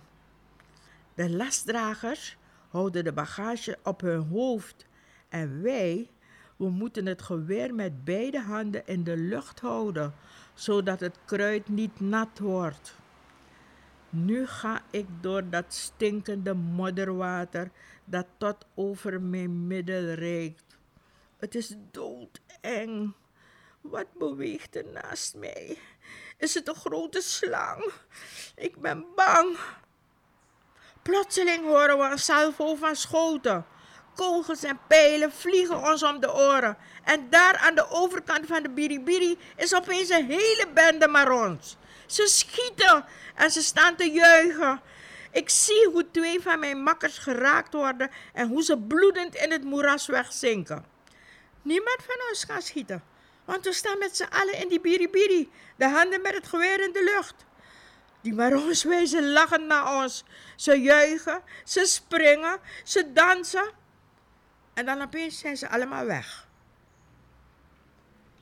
De 1.13 1.29
lastdragers 1.29 2.37
houden 2.69 3.03
de 3.03 3.13
bagage 3.13 3.77
op 3.83 4.01
hun 4.01 4.27
hoofd 4.27 4.85
en 5.29 5.61
wij, 5.61 6.09
we 6.55 6.69
moeten 6.69 7.05
het 7.05 7.21
geweer 7.21 7.73
met 7.73 8.03
beide 8.03 8.39
handen 8.39 8.87
in 8.87 9.03
de 9.03 9.17
lucht 9.17 9.59
houden, 9.59 10.13
zodat 10.53 10.99
het 10.99 11.17
kruid 11.25 11.67
niet 11.67 11.99
nat 11.99 12.39
wordt. 12.39 12.95
Nu 14.09 14.47
ga 14.47 14.81
ik 14.89 15.05
door 15.21 15.49
dat 15.49 15.73
stinkende 15.73 16.53
modderwater 16.53 17.71
dat 18.05 18.25
tot 18.37 18.65
over 18.73 19.21
mijn 19.21 19.67
middel 19.67 20.13
reikt. 20.13 20.77
Het 21.37 21.55
is 21.55 21.75
doodeng. 22.65 23.13
Wat 23.81 24.13
beweegt 24.13 24.75
er 24.75 24.85
naast 24.93 25.35
mij? 25.35 25.77
Is 26.37 26.53
het 26.53 26.67
een 26.67 26.75
grote 26.75 27.21
slang? 27.21 27.91
Ik 28.55 28.81
ben 28.81 29.05
bang. 29.15 29.57
Plotseling 31.01 31.65
horen 31.65 31.97
we 31.97 32.03
een 32.03 32.19
salvo 32.19 32.75
van 32.75 32.95
schoten. 32.95 33.65
Kogels 34.15 34.63
en 34.63 34.79
pijlen 34.87 35.31
vliegen 35.31 35.83
ons 35.83 36.03
om 36.03 36.19
de 36.19 36.33
oren. 36.33 36.77
En 37.03 37.29
daar 37.29 37.57
aan 37.57 37.75
de 37.75 37.89
overkant 37.89 38.45
van 38.45 38.63
de 38.63 38.69
Biribiri 38.69 39.37
is 39.55 39.75
opeens 39.75 40.09
een 40.09 40.25
hele 40.25 40.67
bende 40.73 41.07
marons. 41.07 41.77
Ze 42.05 42.27
schieten 42.27 43.05
en 43.35 43.51
ze 43.51 43.61
staan 43.61 43.95
te 43.95 44.11
juichen. 44.11 44.81
Ik 45.31 45.49
zie 45.49 45.89
hoe 45.91 46.11
twee 46.11 46.41
van 46.41 46.59
mijn 46.59 46.83
makkers 46.83 47.17
geraakt 47.17 47.73
worden 47.73 48.11
en 48.33 48.47
hoe 48.47 48.63
ze 48.63 48.77
bloedend 48.77 49.35
in 49.35 49.51
het 49.51 49.63
moeras 49.63 50.07
wegzinken. 50.07 50.94
Niemand 51.65 52.03
van 52.05 52.27
ons 52.29 52.45
kan 52.45 52.61
schieten, 52.61 53.03
want 53.45 53.63
we 53.63 53.73
staan 53.73 53.97
met 53.97 54.15
z'n 54.15 54.29
allen 54.29 54.61
in 54.61 54.69
die 54.69 54.79
biribiri, 54.79 55.51
de 55.75 55.89
handen 55.89 56.21
met 56.21 56.33
het 56.33 56.47
geweer 56.47 56.83
in 56.83 56.93
de 56.93 57.03
lucht. 57.03 57.45
Die 58.21 58.33
marons 58.33 58.83
wijzen 58.83 59.31
lachend 59.31 59.65
naar 59.65 60.03
ons. 60.03 60.23
Ze 60.55 60.81
juichen, 60.81 61.41
ze 61.63 61.85
springen, 61.85 62.59
ze 62.83 63.13
dansen. 63.13 63.71
En 64.73 64.85
dan 64.85 65.01
opeens 65.01 65.39
zijn 65.39 65.57
ze 65.57 65.69
allemaal 65.69 66.05
weg. 66.05 66.47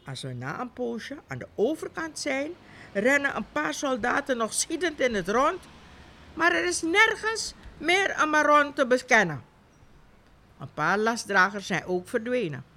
Als 0.05 0.21
we 0.21 0.33
na 0.33 0.59
een 0.59 0.73
poosje 0.73 1.17
aan 1.27 1.37
de 1.37 1.47
overkant 1.55 2.19
zijn, 2.19 2.51
rennen 2.93 3.35
een 3.35 3.51
paar 3.51 3.73
soldaten 3.73 4.37
nog 4.37 4.53
schietend 4.53 4.99
in 4.99 5.13
het 5.13 5.29
rond, 5.29 5.63
maar 6.33 6.51
er 6.51 6.65
is 6.65 6.81
nergens 6.81 7.53
meer 7.77 8.21
een 8.21 8.29
maron 8.29 8.73
te 8.73 8.87
bekennen. 8.87 9.43
Een 10.59 10.73
paar 10.73 10.97
lastdragers 10.97 11.67
zijn 11.67 11.85
ook 11.85 12.07
verdwenen. 12.07 12.72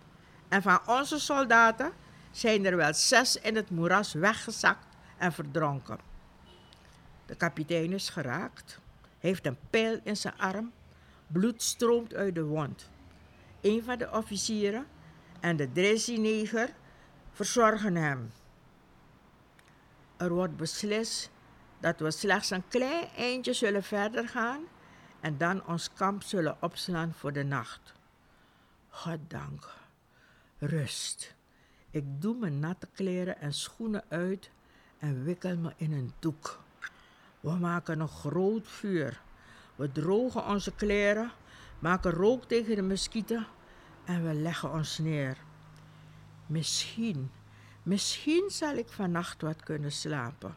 En 0.48 0.62
van 0.62 0.80
onze 0.86 1.18
soldaten 1.18 1.92
zijn 2.30 2.64
er 2.64 2.76
wel 2.76 2.94
zes 2.94 3.36
in 3.36 3.56
het 3.56 3.70
moeras 3.70 4.12
weggezakt 4.12 4.86
en 5.16 5.32
verdronken. 5.32 5.98
De 7.26 7.34
kapitein 7.34 7.92
is 7.92 8.08
geraakt, 8.08 8.80
heeft 9.18 9.46
een 9.46 9.58
pijl 9.70 10.00
in 10.02 10.16
zijn 10.16 10.38
arm, 10.38 10.72
bloed 11.26 11.62
stroomt 11.62 12.14
uit 12.14 12.34
de 12.34 12.44
wond. 12.44 12.90
Een 13.60 13.82
van 13.84 13.98
de 13.98 14.10
officieren 14.12 14.86
en 15.40 15.56
de 15.56 15.72
dressineger 15.72 16.74
verzorgen 17.32 17.96
hem. 17.96 18.32
Er 20.16 20.32
wordt 20.32 20.56
beslist 20.56 21.30
dat 21.80 22.00
we 22.00 22.10
slechts 22.10 22.50
een 22.50 22.68
klein 22.68 23.08
eindje 23.16 23.52
zullen 23.52 23.82
verder 23.82 24.28
gaan 24.28 24.60
en 25.20 25.38
dan 25.38 25.66
ons 25.66 25.92
kamp 25.92 26.22
zullen 26.22 26.56
opslaan 26.60 27.12
voor 27.14 27.32
de 27.32 27.44
nacht. 27.44 27.94
Goddank, 28.88 29.75
rust. 30.66 31.34
Ik 31.90 32.04
doe 32.20 32.36
mijn 32.38 32.58
natte 32.58 32.88
kleren 32.94 33.40
en 33.40 33.54
schoenen 33.54 34.04
uit 34.08 34.50
en 34.98 35.24
wikkel 35.24 35.56
me 35.56 35.72
in 35.76 35.92
een 35.92 36.12
doek. 36.18 36.60
We 37.40 37.50
maken 37.50 38.00
een 38.00 38.08
groot 38.08 38.68
vuur. 38.68 39.20
We 39.76 39.92
drogen 39.92 40.46
onze 40.46 40.74
kleren, 40.74 41.30
maken 41.78 42.10
rook 42.10 42.44
tegen 42.44 42.76
de 42.76 42.82
muskieten 42.82 43.46
en 44.04 44.26
we 44.26 44.34
leggen 44.34 44.72
ons 44.72 44.98
neer. 44.98 45.36
Misschien, 46.46 47.30
misschien 47.82 48.50
zal 48.50 48.74
ik 48.74 48.88
vannacht 48.88 49.42
wat 49.42 49.62
kunnen 49.62 49.92
slapen. 49.92 50.56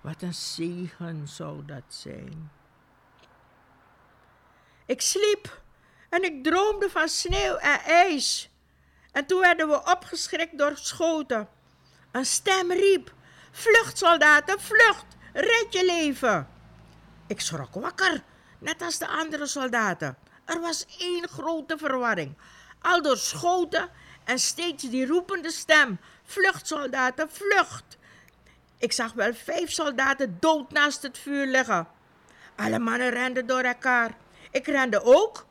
Wat 0.00 0.22
een 0.22 0.34
zegen 0.34 1.28
zou 1.28 1.64
dat 1.64 1.82
zijn. 1.88 2.50
Ik 4.86 5.00
sliep 5.00 5.62
en 6.08 6.24
ik 6.24 6.44
droomde 6.44 6.90
van 6.90 7.08
sneeuw 7.08 7.56
en 7.56 7.80
ijs. 7.80 8.50
En 9.12 9.26
toen 9.26 9.40
werden 9.40 9.68
we 9.68 9.90
opgeschrikt 9.90 10.58
door 10.58 10.72
schoten. 10.74 11.48
Een 12.12 12.26
stem 12.26 12.72
riep: 12.72 13.12
Vlucht, 13.50 13.98
soldaten, 13.98 14.60
vlucht! 14.60 15.06
Red 15.32 15.66
je 15.70 15.84
leven! 15.84 16.48
Ik 17.26 17.40
schrok 17.40 17.74
wakker, 17.74 18.22
net 18.58 18.82
als 18.82 18.98
de 18.98 19.06
andere 19.06 19.46
soldaten. 19.46 20.16
Er 20.44 20.60
was 20.60 20.86
één 20.98 21.28
grote 21.28 21.78
verwarring. 21.78 22.36
Al 22.80 23.02
door 23.02 23.16
schoten 23.16 23.88
en 24.24 24.38
steeds 24.38 24.82
die 24.82 25.06
roepende 25.06 25.50
stem: 25.50 25.98
Vlucht, 26.24 26.66
soldaten, 26.66 27.30
vlucht! 27.30 27.98
Ik 28.78 28.92
zag 28.92 29.12
wel 29.12 29.34
vijf 29.34 29.70
soldaten 29.70 30.36
dood 30.40 30.70
naast 30.72 31.02
het 31.02 31.18
vuur 31.18 31.46
liggen. 31.46 31.88
Alle 32.56 32.78
mannen 32.78 33.10
renden 33.10 33.46
door 33.46 33.60
elkaar. 33.62 34.16
Ik 34.50 34.66
rende 34.66 35.02
ook. 35.02 35.46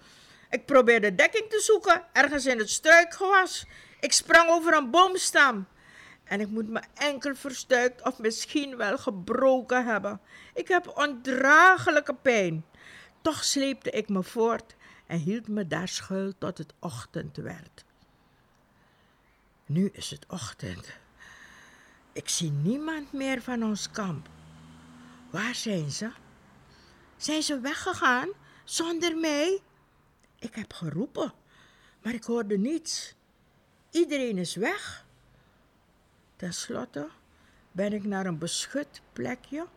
Ik 0.49 0.65
probeerde 0.65 1.15
dekking 1.15 1.49
te 1.49 1.59
zoeken, 1.59 2.03
ergens 2.13 2.45
in 2.45 2.57
het 2.57 2.69
struikgewas. 2.69 3.65
Ik 3.99 4.13
sprang 4.13 4.49
over 4.49 4.77
een 4.77 4.91
boomstam. 4.91 5.67
En 6.23 6.39
ik 6.39 6.47
moet 6.47 6.67
me 6.67 6.81
enkel 6.93 7.35
verstuikt 7.35 8.03
of 8.03 8.19
misschien 8.19 8.77
wel 8.77 8.97
gebroken 8.97 9.85
hebben. 9.85 10.21
Ik 10.53 10.67
heb 10.67 10.97
ondraaglijke 10.97 12.13
pijn. 12.13 12.65
Toch 13.21 13.43
sleepte 13.43 13.89
ik 13.89 14.09
me 14.09 14.23
voort 14.23 14.75
en 15.07 15.17
hield 15.17 15.47
me 15.47 15.67
daar 15.67 15.87
schuil 15.87 16.33
tot 16.37 16.57
het 16.57 16.73
ochtend 16.79 17.37
werd. 17.37 17.85
Nu 19.65 19.89
is 19.93 20.09
het 20.09 20.25
ochtend. 20.27 20.97
Ik 22.13 22.29
zie 22.29 22.51
niemand 22.51 23.13
meer 23.13 23.41
van 23.41 23.63
ons 23.63 23.91
kamp. 23.91 24.29
Waar 25.29 25.55
zijn 25.55 25.91
ze? 25.91 26.11
Zijn 27.17 27.43
ze 27.43 27.59
weggegaan 27.59 28.29
zonder 28.63 29.17
mij? 29.17 29.61
Ik 30.39 30.55
heb 30.55 30.73
geroepen, 30.73 31.33
maar 32.01 32.13
ik 32.13 32.23
hoorde 32.23 32.57
niets. 32.57 33.15
Iedereen 33.91 34.37
is 34.37 34.55
weg. 34.55 35.05
Ten 36.35 36.53
slotte 36.53 37.09
ben 37.71 37.93
ik 37.93 38.03
naar 38.03 38.25
een 38.25 38.37
beschut 38.37 39.01
plekje 39.13 39.67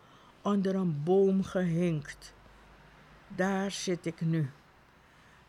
onder 0.43 0.75
een 0.75 1.03
boom 1.03 1.43
gehinkt. 1.43 2.35
Daar 3.29 3.71
zit 3.71 4.07
ik 4.07 4.21
nu, 4.21 4.51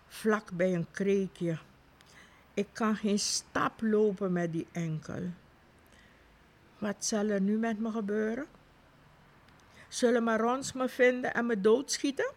vlak 0.08 0.52
bij 0.52 0.74
een 0.74 0.92
kreekje. 0.92 1.58
Ik 2.54 2.68
kan 2.72 2.96
geen 2.96 3.20
stap 3.20 3.82
lopen 3.82 4.32
met 4.32 4.52
die 4.52 4.68
enkel. 4.72 5.30
Wat 6.78 7.06
zal 7.06 7.28
er 7.28 7.42
nu 7.42 7.58
met 7.58 7.80
me 7.80 7.92
gebeuren? 7.92 8.46
Zullen 9.88 10.24
marons 10.24 10.74
me 10.74 10.90
vinden 10.90 11.34
en 11.34 11.46
me 11.46 11.62
doodschieten? 11.62 12.32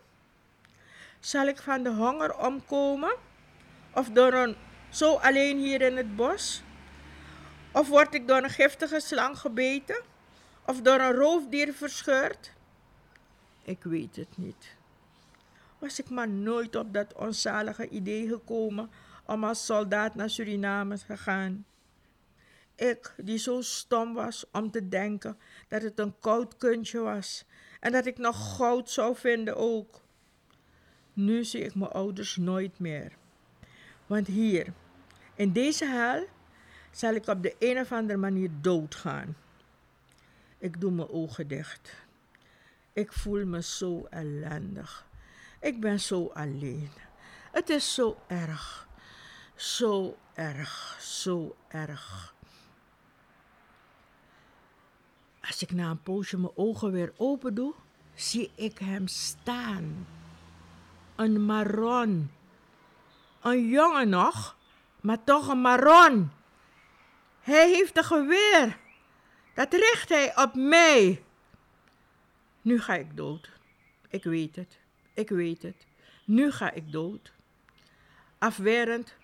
Zal 1.25 1.47
ik 1.47 1.59
van 1.59 1.83
de 1.83 1.91
honger 1.91 2.39
omkomen? 2.39 3.15
Of 3.95 4.09
door 4.09 4.33
een 4.33 4.57
zo 4.89 5.15
alleen 5.15 5.59
hier 5.59 5.81
in 5.83 5.97
het 5.97 6.17
bos? 6.17 6.63
Of 7.73 7.89
word 7.89 8.15
ik 8.15 8.29
door 8.29 8.43
een 8.43 8.51
giftige 8.51 9.01
slang 9.01 9.39
gebeten? 9.39 10.03
Of 10.67 10.81
door 10.81 11.01
een 11.01 11.13
roofdier 11.13 11.73
verscheurd? 11.73 12.53
Ik 13.63 13.83
weet 13.83 14.17
het 14.17 14.37
niet. 14.37 14.77
Was 15.79 15.99
ik 15.99 16.11
maar 16.11 16.29
nooit 16.29 16.77
op 16.77 16.93
dat 16.93 17.15
onzalige 17.15 17.89
idee 17.89 18.29
gekomen 18.29 18.91
om 19.27 19.45
als 19.45 19.65
soldaat 19.67 20.15
naar 20.15 20.31
Suriname 20.31 20.99
te 20.99 21.17
gaan. 21.17 21.67
Ik, 22.75 23.15
die 23.17 23.39
zo 23.39 23.61
stom 23.61 24.15
was 24.15 24.45
om 24.53 24.71
te 24.71 24.89
denken 24.89 25.39
dat 25.69 25.83
het 25.83 25.99
een 25.99 26.19
koud 26.21 26.57
kuntje 26.57 26.99
was 26.99 27.45
en 27.81 27.93
dat 27.93 28.07
ik 28.07 28.19
nog 28.19 28.57
goud 28.57 28.91
zou 28.91 29.17
vinden 29.17 29.57
ook. 29.57 30.04
Nu 31.15 31.45
zie 31.45 31.61
ik 31.61 31.75
mijn 31.75 31.91
ouders 31.91 32.37
nooit 32.37 32.79
meer. 32.79 33.13
Want 34.07 34.27
hier, 34.27 34.73
in 35.35 35.53
deze 35.53 35.87
hel, 35.87 36.27
zal 36.91 37.15
ik 37.15 37.27
op 37.27 37.43
de 37.43 37.57
een 37.59 37.79
of 37.79 37.93
andere 37.93 38.19
manier 38.19 38.51
doodgaan. 38.61 39.37
Ik 40.59 40.81
doe 40.81 40.91
mijn 40.91 41.09
ogen 41.09 41.49
dicht. 41.49 41.95
Ik 42.93 43.13
voel 43.13 43.47
me 43.47 43.63
zo 43.63 44.07
ellendig. 44.11 45.07
Ik 45.61 45.81
ben 45.81 46.01
zo 46.01 46.31
alleen. 46.35 46.91
Het 47.53 47.69
is 47.69 47.95
zo 47.95 48.19
erg. 48.27 48.89
Zo 49.55 50.17
erg, 50.35 50.99
zo 51.01 51.57
erg. 51.69 52.35
Als 55.41 55.63
ik 55.63 55.73
na 55.73 55.91
een 55.91 56.03
poosje 56.03 56.39
mijn 56.39 56.57
ogen 56.57 56.93
weer 56.93 57.13
open 57.17 57.55
doe, 57.55 57.75
zie 58.15 58.51
ik 58.55 58.79
hem 58.79 59.07
staan. 59.07 60.07
Een 61.17 61.45
maron 61.45 62.31
Een 63.41 63.69
jongen 63.69 64.09
nog, 64.09 64.57
maar 65.01 65.25
toch 65.25 65.49
een 65.49 65.61
maron. 65.61 66.31
Hij 67.41 67.69
heeft 67.69 67.97
een 67.97 68.05
geweer. 68.05 68.79
Dat 69.55 69.73
richt 69.73 70.09
hij 70.09 70.37
op 70.37 70.55
mij. 70.55 71.23
Nu 72.63 72.81
ga 72.81 72.95
ik 72.95 73.17
dood. 73.17 73.51
Ik 74.09 74.25
weet 74.25 74.57
het. 74.57 74.79
Ik 75.15 75.29
weet 75.29 75.63
het. 75.63 75.87
Nu 76.25 76.53
ga 76.53 76.71
ik 76.71 76.93
dood. 76.93 77.33
Afwerend 78.39 79.15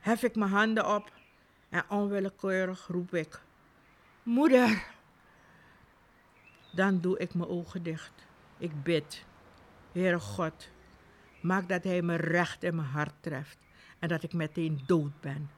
hef 0.00 0.22
ik 0.22 0.34
mijn 0.34 0.50
handen 0.50 0.94
op 0.94 1.12
en 1.68 1.84
onwillekeurig 1.88 2.86
roep 2.86 3.14
ik: 3.14 3.40
Moeder! 4.22 4.86
Dan 6.72 7.00
doe 7.00 7.18
ik 7.18 7.34
mijn 7.34 7.48
ogen 7.48 7.82
dicht. 7.82 8.12
Ik 8.58 8.82
bid: 8.82 9.24
Heere 9.92 10.20
God, 10.20 10.68
maak 11.42 11.68
dat 11.68 11.84
Hij 11.84 12.02
me 12.02 12.16
recht 12.16 12.62
in 12.62 12.74
mijn 12.74 12.88
hart 12.88 13.14
treft 13.20 13.58
en 13.98 14.08
dat 14.08 14.22
ik 14.22 14.32
meteen 14.32 14.80
dood 14.86 15.20
ben. 15.20 15.50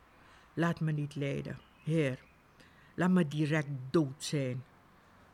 Laat 0.54 0.80
me 0.80 0.92
niet 0.92 1.14
lijden, 1.14 1.58
Heer. 1.84 2.18
Laat 2.94 3.10
me 3.10 3.28
direct 3.28 3.68
dood 3.90 4.24
zijn. 4.24 4.64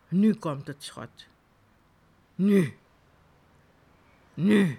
Nu 0.08 0.34
komt 0.34 0.66
het 0.66 0.84
schot. 0.84 1.26
Nu. 2.34 2.76
Nu. 4.34 4.78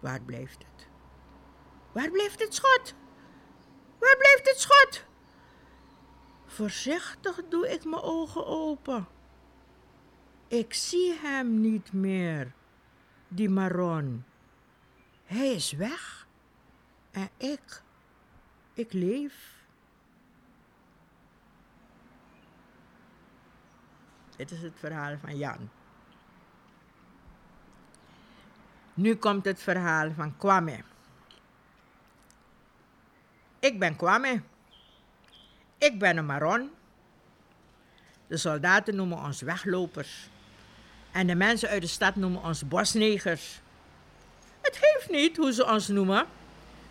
Waar 0.00 0.22
blijft 0.22 0.58
het? 0.58 0.88
Waar 1.92 2.10
blijft 2.10 2.40
het 2.40 2.54
schot? 2.54 2.94
Waar 3.98 4.16
blijft 4.18 4.48
het 4.48 4.58
schot? 4.58 5.04
Voorzichtig 6.46 7.40
doe 7.48 7.68
ik 7.68 7.84
mijn 7.84 8.02
ogen 8.02 8.46
open. 8.46 9.06
Ik 10.48 10.74
zie 10.74 11.12
hem 11.12 11.60
niet 11.60 11.92
meer, 11.92 12.52
die 13.34 13.48
Maron. 13.48 14.24
Hij 15.24 15.52
is 15.52 15.72
weg. 15.72 16.26
En 17.10 17.28
ik, 17.36 17.82
ik 18.72 18.92
leef. 18.92 19.60
Dit 24.36 24.50
is 24.50 24.62
het 24.62 24.78
verhaal 24.78 25.18
van 25.18 25.36
Jan. 25.36 25.70
Nu 28.94 29.14
komt 29.16 29.44
het 29.44 29.62
verhaal 29.62 30.12
van 30.12 30.36
Kwame. 30.36 30.80
Ik 33.58 33.78
ben 33.78 33.96
Kwame. 33.96 34.42
Ik 35.78 35.98
ben 35.98 36.16
een 36.16 36.26
Maron. 36.26 36.70
De 38.26 38.36
soldaten 38.36 38.96
noemen 38.96 39.18
ons 39.18 39.40
weglopers. 39.40 40.30
En 41.12 41.26
de 41.26 41.34
mensen 41.34 41.68
uit 41.68 41.82
de 41.82 41.88
stad 41.88 42.16
noemen 42.16 42.42
ons 42.42 42.68
bosnegers. 42.68 43.60
Het 44.60 44.76
geeft 44.76 45.10
niet 45.10 45.36
hoe 45.36 45.52
ze 45.52 45.66
ons 45.66 45.88
noemen. 45.88 46.26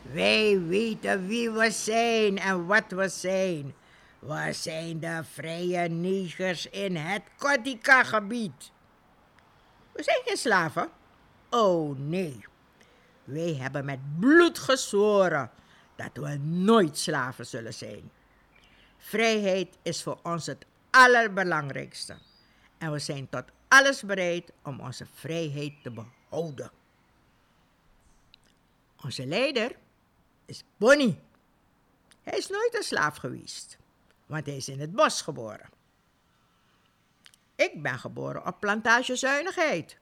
Wij 0.01 0.61
weten 0.61 1.27
wie 1.27 1.49
we 1.49 1.71
zijn 1.71 2.39
en 2.39 2.65
wat 2.65 2.83
we 2.87 3.07
zijn. 3.07 3.73
We 4.19 4.53
zijn 4.53 4.99
de 4.99 5.21
vrije 5.31 5.87
negers 5.89 6.69
in 6.69 6.95
het 6.95 7.21
Kotika-gebied. 7.37 8.71
We 9.91 10.03
zijn 10.03 10.21
geen 10.25 10.37
slaven. 10.37 10.89
Oh 11.49 11.97
nee. 11.97 12.45
Wij 13.23 13.55
hebben 13.59 13.85
met 13.85 13.99
bloed 14.19 14.59
gezworen 14.59 15.51
dat 15.95 16.09
we 16.13 16.37
nooit 16.37 16.97
slaven 16.97 17.45
zullen 17.45 17.73
zijn. 17.73 18.11
Vrijheid 18.97 19.77
is 19.81 20.03
voor 20.03 20.19
ons 20.23 20.45
het 20.45 20.65
allerbelangrijkste. 20.89 22.15
En 22.77 22.91
we 22.91 22.99
zijn 22.99 23.29
tot 23.29 23.43
alles 23.71 24.01
bereid 24.01 24.51
om 24.63 24.79
onze 24.79 25.05
vrijheid 25.13 25.73
te 25.83 25.91
behouden. 25.91 26.71
Onze 29.03 29.25
leider 29.25 29.75
is 30.45 30.63
Bonnie. 30.77 31.19
Hij 32.23 32.37
is 32.37 32.47
nooit 32.47 32.75
een 32.75 32.83
slaaf 32.83 33.17
geweest, 33.17 33.77
want 34.25 34.45
hij 34.45 34.55
is 34.55 34.67
in 34.67 34.79
het 34.79 34.91
bos 34.91 35.21
geboren. 35.21 35.69
Ik 37.55 37.81
ben 37.81 37.99
geboren 37.99 38.45
op 38.45 38.59
plantage 38.59 39.15
zuinigheid. 39.15 39.97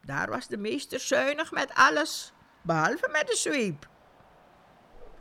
Daar 0.00 0.30
was 0.30 0.46
de 0.46 0.56
meester 0.56 1.00
zuinig 1.00 1.52
met 1.52 1.74
alles, 1.74 2.32
behalve 2.62 3.08
met 3.12 3.26
de 3.26 3.36
zweep. 3.36 3.88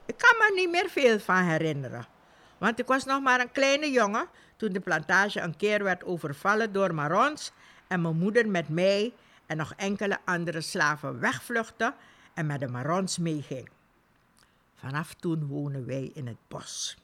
Ik 0.06 0.18
kan 0.18 0.38
me 0.38 0.52
niet 0.56 0.70
meer 0.70 0.90
veel 0.90 1.20
van 1.20 1.44
herinneren, 1.44 2.08
want 2.58 2.80
ik 2.80 2.88
was 2.88 3.06
nog 3.06 3.22
maar 3.22 3.40
een 3.40 3.52
kleine 3.52 3.92
jongen 3.92 4.30
toen 4.56 4.74
de 4.74 4.80
plantage 4.80 5.40
een 5.40 5.56
keer 5.56 5.84
werd 5.84 6.04
overvallen 6.04 6.74
door 6.74 6.94
Marons 6.94 7.52
en 7.88 8.02
mijn 8.02 8.18
moeder 8.18 8.48
met 8.48 8.70
mij 8.70 9.14
en 9.46 9.58
nog 9.58 9.74
enkele 9.78 10.20
andere 10.26 10.62
slaven 10.62 11.20
wegvluchtte 11.20 11.94
en 12.34 12.46
met 12.46 12.60
de 12.60 12.68
Marons 12.68 13.18
meeging. 13.18 13.70
Vanaf 14.76 15.14
toen 15.14 15.48
wonen 15.48 15.86
wij 15.86 16.12
in 16.14 16.28
het 16.28 16.48
bos. 16.48 16.98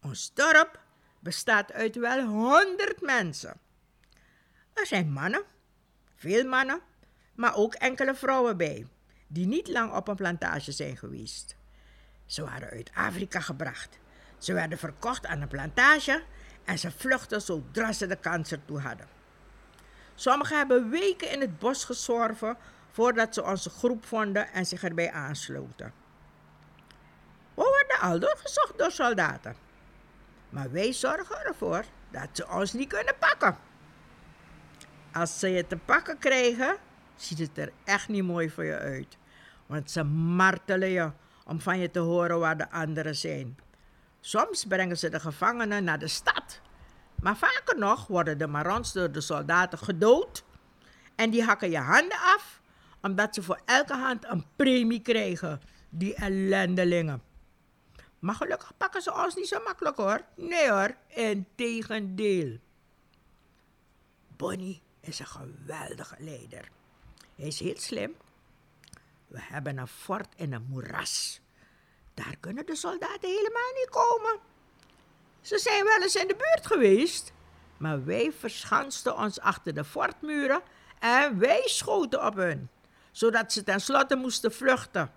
Ons 0.00 0.34
dorp 0.34 0.80
bestaat 1.18 1.72
uit 1.72 1.96
wel 1.96 2.26
honderd 2.26 3.00
mensen. 3.00 3.56
Er 4.72 4.86
zijn 4.86 5.12
mannen, 5.12 5.42
veel 6.14 6.44
mannen, 6.44 6.80
maar 7.34 7.54
ook 7.54 7.74
enkele 7.74 8.14
vrouwen 8.14 8.56
bij, 8.56 8.86
die 9.26 9.46
niet 9.46 9.68
lang 9.68 9.92
op 9.92 10.08
een 10.08 10.16
plantage 10.16 10.72
zijn 10.72 10.96
geweest. 10.96 11.56
Ze 12.26 12.44
waren 12.44 12.70
uit 12.70 12.90
Afrika 12.94 13.40
gebracht. 13.40 13.98
Ze 14.38 14.52
werden 14.52 14.78
verkocht 14.78 15.26
aan 15.26 15.40
een 15.40 15.48
plantage 15.48 16.22
en 16.64 16.78
ze 16.78 16.90
vluchtten 16.90 17.42
zodra 17.42 17.92
ze 17.92 18.06
de 18.06 18.16
kans 18.16 18.52
ertoe 18.52 18.80
hadden. 18.80 19.08
Sommigen 20.14 20.56
hebben 20.56 20.90
weken 20.90 21.30
in 21.30 21.40
het 21.40 21.58
bos 21.58 21.84
gezworven 21.84 22.56
voordat 22.90 23.34
ze 23.34 23.44
onze 23.44 23.70
groep 23.70 24.06
vonden 24.06 24.52
en 24.52 24.66
zich 24.66 24.82
erbij 24.82 25.12
aansloten. 25.12 25.92
We 27.54 27.62
worden 27.62 28.10
al 28.10 28.18
doorgezocht 28.18 28.78
door 28.78 28.90
soldaten. 28.90 29.56
Maar 30.48 30.70
wij 30.70 30.92
zorgen 30.92 31.44
ervoor 31.44 31.84
dat 32.10 32.28
ze 32.32 32.48
ons 32.48 32.72
niet 32.72 32.88
kunnen 32.88 33.14
pakken. 33.18 33.56
Als 35.12 35.38
ze 35.38 35.48
je 35.48 35.66
te 35.66 35.76
pakken 35.76 36.18
krijgen, 36.18 36.76
ziet 37.16 37.38
het 37.38 37.58
er 37.58 37.72
echt 37.84 38.08
niet 38.08 38.24
mooi 38.24 38.50
voor 38.50 38.64
je 38.64 38.78
uit. 38.78 39.16
Want 39.66 39.90
ze 39.90 40.02
martelen 40.04 40.88
je 40.88 41.10
om 41.44 41.60
van 41.60 41.78
je 41.78 41.90
te 41.90 41.98
horen 41.98 42.38
waar 42.38 42.56
de 42.56 42.70
anderen 42.70 43.16
zijn. 43.16 43.58
Soms 44.20 44.64
brengen 44.64 44.98
ze 44.98 45.08
de 45.08 45.20
gevangenen 45.20 45.84
naar 45.84 45.98
de 45.98 46.08
stad. 46.08 46.60
Maar 47.22 47.36
vaker 47.36 47.78
nog 47.78 48.06
worden 48.06 48.38
de 48.38 48.46
marons 48.46 48.92
door 48.92 49.12
de 49.12 49.20
soldaten 49.20 49.78
gedood. 49.78 50.44
En 51.14 51.30
die 51.30 51.42
hakken 51.42 51.70
je 51.70 51.78
handen 51.78 52.18
af, 52.18 52.60
omdat 53.02 53.34
ze 53.34 53.42
voor 53.42 53.60
elke 53.64 53.94
hand 53.94 54.24
een 54.24 54.44
premie 54.56 55.02
krijgen. 55.02 55.60
Die 55.90 56.14
ellendelingen. 56.14 57.22
Maar 58.18 58.34
gelukkig 58.34 58.72
pakken 58.76 59.02
ze 59.02 59.14
ons 59.14 59.34
niet 59.34 59.48
zo 59.48 59.62
makkelijk 59.64 59.96
hoor. 59.96 60.20
Nee 60.34 60.70
hoor, 60.70 60.96
integendeel. 61.08 62.58
Bonnie 64.36 64.82
is 65.00 65.18
een 65.18 65.26
geweldige 65.26 66.16
leider. 66.18 66.68
Hij 67.36 67.46
is 67.46 67.60
heel 67.60 67.78
slim. 67.78 68.16
We 69.26 69.38
hebben 69.40 69.78
een 69.78 69.88
fort 69.88 70.34
in 70.36 70.52
een 70.52 70.66
moeras. 70.68 71.40
Daar 72.14 72.36
kunnen 72.40 72.66
de 72.66 72.76
soldaten 72.76 73.28
helemaal 73.28 73.72
niet 73.74 73.90
komen. 73.90 74.50
Ze 75.42 75.58
zijn 75.58 75.84
wel 75.84 76.02
eens 76.02 76.16
in 76.16 76.28
de 76.28 76.36
buurt 76.36 76.66
geweest, 76.66 77.32
maar 77.76 78.04
wij 78.04 78.32
verschansten 78.38 79.16
ons 79.16 79.40
achter 79.40 79.74
de 79.74 79.84
fortmuren 79.84 80.62
en 80.98 81.38
wij 81.38 81.62
schoten 81.64 82.26
op 82.26 82.34
hun, 82.34 82.68
zodat 83.10 83.52
ze 83.52 83.62
tenslotte 83.62 84.16
moesten 84.16 84.52
vluchten. 84.52 85.12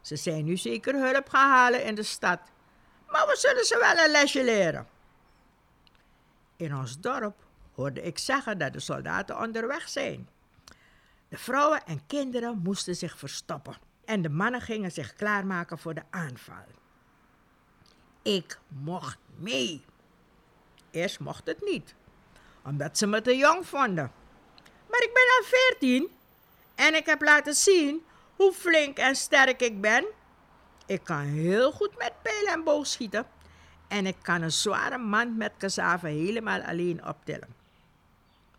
Ze 0.00 0.16
zijn 0.16 0.44
nu 0.44 0.56
zeker 0.56 0.94
hulp 0.94 1.28
gaan 1.28 1.50
halen 1.50 1.84
in 1.84 1.94
de 1.94 2.02
stad, 2.02 2.40
maar 3.08 3.26
we 3.26 3.36
zullen 3.36 3.64
ze 3.64 3.78
wel 3.78 4.04
een 4.04 4.10
lesje 4.10 4.44
leren. 4.44 4.88
In 6.56 6.76
ons 6.76 7.00
dorp 7.00 7.44
hoorde 7.74 8.02
ik 8.02 8.18
zeggen 8.18 8.58
dat 8.58 8.72
de 8.72 8.80
soldaten 8.80 9.38
onderweg 9.38 9.88
zijn. 9.88 10.28
De 11.28 11.38
vrouwen 11.38 11.84
en 11.86 12.06
kinderen 12.06 12.60
moesten 12.62 12.96
zich 12.96 13.18
verstoppen 13.18 13.76
en 14.04 14.22
de 14.22 14.28
mannen 14.28 14.60
gingen 14.60 14.92
zich 14.92 15.12
klaarmaken 15.12 15.78
voor 15.78 15.94
de 15.94 16.02
aanval. 16.10 16.64
Ik 18.22 18.58
mocht 18.68 19.18
mee. 19.36 19.84
Eerst 20.90 21.20
mocht 21.20 21.46
het 21.46 21.64
niet, 21.64 21.94
omdat 22.64 22.98
ze 22.98 23.06
me 23.06 23.22
te 23.22 23.36
jong 23.36 23.66
vonden. 23.66 24.12
Maar 24.90 25.02
ik 25.02 25.10
ben 25.12 25.22
al 25.38 25.44
veertien 25.44 26.08
en 26.74 26.94
ik 26.94 27.06
heb 27.06 27.22
laten 27.22 27.54
zien 27.54 28.04
hoe 28.36 28.52
flink 28.52 28.98
en 28.98 29.16
sterk 29.16 29.60
ik 29.60 29.80
ben. 29.80 30.04
Ik 30.86 31.04
kan 31.04 31.20
heel 31.20 31.72
goed 31.72 31.98
met 31.98 32.12
pijl 32.22 32.46
en 32.46 32.64
boog 32.64 32.86
schieten 32.86 33.26
en 33.88 34.06
ik 34.06 34.16
kan 34.22 34.42
een 34.42 34.52
zware 34.52 34.98
mand 34.98 35.36
met 35.36 35.52
cassave 35.58 36.06
helemaal 36.06 36.60
alleen 36.60 37.06
optillen. 37.06 37.54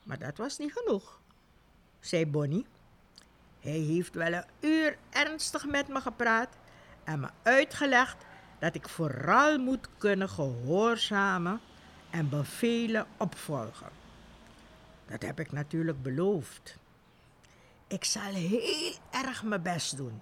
Maar 0.04 0.20
dat 0.20 0.38
was 0.38 0.58
niet 0.58 0.74
genoeg, 0.74 1.20
zei 2.00 2.26
Bonnie. 2.26 2.66
Hij 3.60 3.72
heeft 3.80 4.16
wel 4.16 4.34
een 4.34 4.46
uur 4.60 4.98
ernstig 5.10 5.66
met 5.66 5.88
me 5.88 6.02
gepraat 6.02 6.50
en 7.04 7.20
me 7.20 7.30
uitgelegd 7.44 8.26
dat 8.62 8.76
ik 8.76 8.90
vooral 8.90 9.58
moet 9.58 9.88
kunnen 9.98 10.30
gehoorzamen 10.30 11.62
en 12.10 12.30
bevelen 12.30 13.08
opvolgen. 13.18 13.90
Dat 15.06 15.22
heb 15.22 15.40
ik 15.40 15.52
natuurlijk 15.52 16.02
beloofd. 16.02 16.78
Ik 17.88 18.04
zal 18.04 18.34
heel 18.34 18.94
erg 19.12 19.44
mijn 19.44 19.62
best 19.62 19.98
doen. 19.98 20.22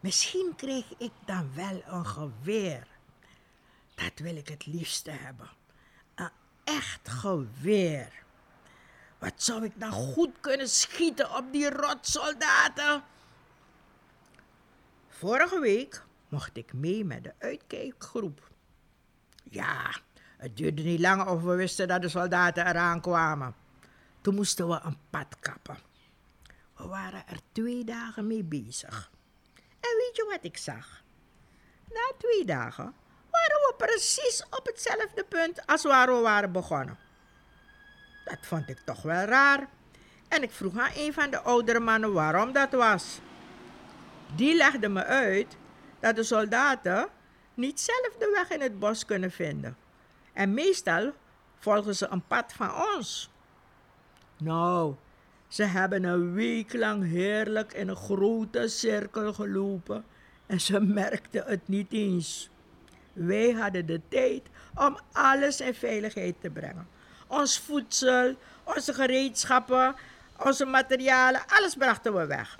Misschien 0.00 0.52
krijg 0.56 0.84
ik 0.98 1.10
dan 1.24 1.50
wel 1.54 1.82
een 1.86 2.06
geweer. 2.06 2.86
Dat 3.94 4.12
wil 4.14 4.36
ik 4.36 4.48
het 4.48 4.66
liefste 4.66 5.10
hebben. 5.10 5.50
Een 6.14 6.30
echt 6.64 7.08
geweer. 7.08 8.12
Wat 9.18 9.32
zou 9.36 9.64
ik 9.64 9.76
nou 9.76 9.92
goed 9.92 10.40
kunnen 10.40 10.68
schieten 10.68 11.36
op 11.36 11.52
die 11.52 11.70
rotsoldaten? 11.70 13.02
Vorige 15.08 15.60
week 15.60 16.06
mocht 16.28 16.56
ik 16.56 16.72
mee 16.72 17.04
met 17.04 17.24
de 17.24 17.32
uitkijkgroep. 17.38 18.50
Ja, 19.42 19.90
het 20.36 20.56
duurde 20.56 20.82
niet 20.82 21.00
lang 21.00 21.26
of 21.26 21.42
we 21.42 21.54
wisten 21.54 21.88
dat 21.88 22.02
de 22.02 22.08
soldaten 22.08 22.66
eraan 22.66 23.00
kwamen. 23.00 23.54
Toen 24.20 24.34
moesten 24.34 24.68
we 24.68 24.80
een 24.82 24.98
pad 25.10 25.36
kappen. 25.40 25.78
We 26.76 26.86
waren 26.86 27.26
er 27.26 27.38
twee 27.52 27.84
dagen 27.84 28.26
mee 28.26 28.44
bezig. 28.44 29.10
En 29.56 29.96
weet 29.96 30.16
je 30.16 30.26
wat 30.30 30.44
ik 30.44 30.56
zag? 30.56 31.02
Na 31.88 32.12
twee 32.18 32.44
dagen 32.44 32.94
waren 33.30 33.60
we 33.66 33.74
precies 33.76 34.44
op 34.50 34.66
hetzelfde 34.66 35.24
punt 35.24 35.66
als 35.66 35.82
waar 35.82 36.06
we 36.06 36.20
waren 36.20 36.52
begonnen. 36.52 36.98
Dat 38.24 38.38
vond 38.40 38.68
ik 38.68 38.78
toch 38.84 39.02
wel 39.02 39.24
raar. 39.24 39.68
En 40.28 40.42
ik 40.42 40.50
vroeg 40.50 40.78
aan 40.78 40.90
een 40.94 41.12
van 41.12 41.30
de 41.30 41.40
oudere 41.40 41.80
mannen 41.80 42.12
waarom 42.12 42.52
dat 42.52 42.72
was. 42.72 43.20
Die 44.34 44.56
legde 44.56 44.88
me 44.88 45.04
uit 45.04 45.56
dat 46.00 46.16
de 46.16 46.22
soldaten 46.22 47.08
niet 47.54 47.80
zelf 47.80 48.10
de 48.18 48.30
weg 48.34 48.50
in 48.50 48.60
het 48.60 48.78
bos 48.78 49.04
kunnen 49.04 49.30
vinden. 49.30 49.76
En 50.32 50.54
meestal 50.54 51.12
volgen 51.58 51.96
ze 51.96 52.06
een 52.10 52.26
pad 52.26 52.52
van 52.52 52.70
ons. 52.96 53.30
Nou, 54.36 54.94
ze 55.48 55.64
hebben 55.64 56.04
een 56.04 56.32
week 56.32 56.72
lang 56.72 57.04
heerlijk 57.04 57.72
in 57.72 57.88
een 57.88 57.96
grote 57.96 58.68
cirkel 58.68 59.32
gelopen 59.32 60.04
en 60.46 60.60
ze 60.60 60.80
merkten 60.80 61.44
het 61.46 61.68
niet 61.68 61.92
eens. 61.92 62.50
Wij 63.12 63.50
hadden 63.50 63.86
de 63.86 64.00
tijd 64.08 64.42
om 64.74 64.98
alles 65.12 65.60
in 65.60 65.74
veiligheid 65.74 66.34
te 66.40 66.50
brengen. 66.50 66.88
Ons 67.26 67.58
voedsel, 67.58 68.34
onze 68.64 68.94
gereedschappen, 68.94 69.94
onze 70.44 70.64
materialen, 70.64 71.40
alles 71.46 71.74
brachten 71.74 72.14
we 72.14 72.26
weg. 72.26 72.58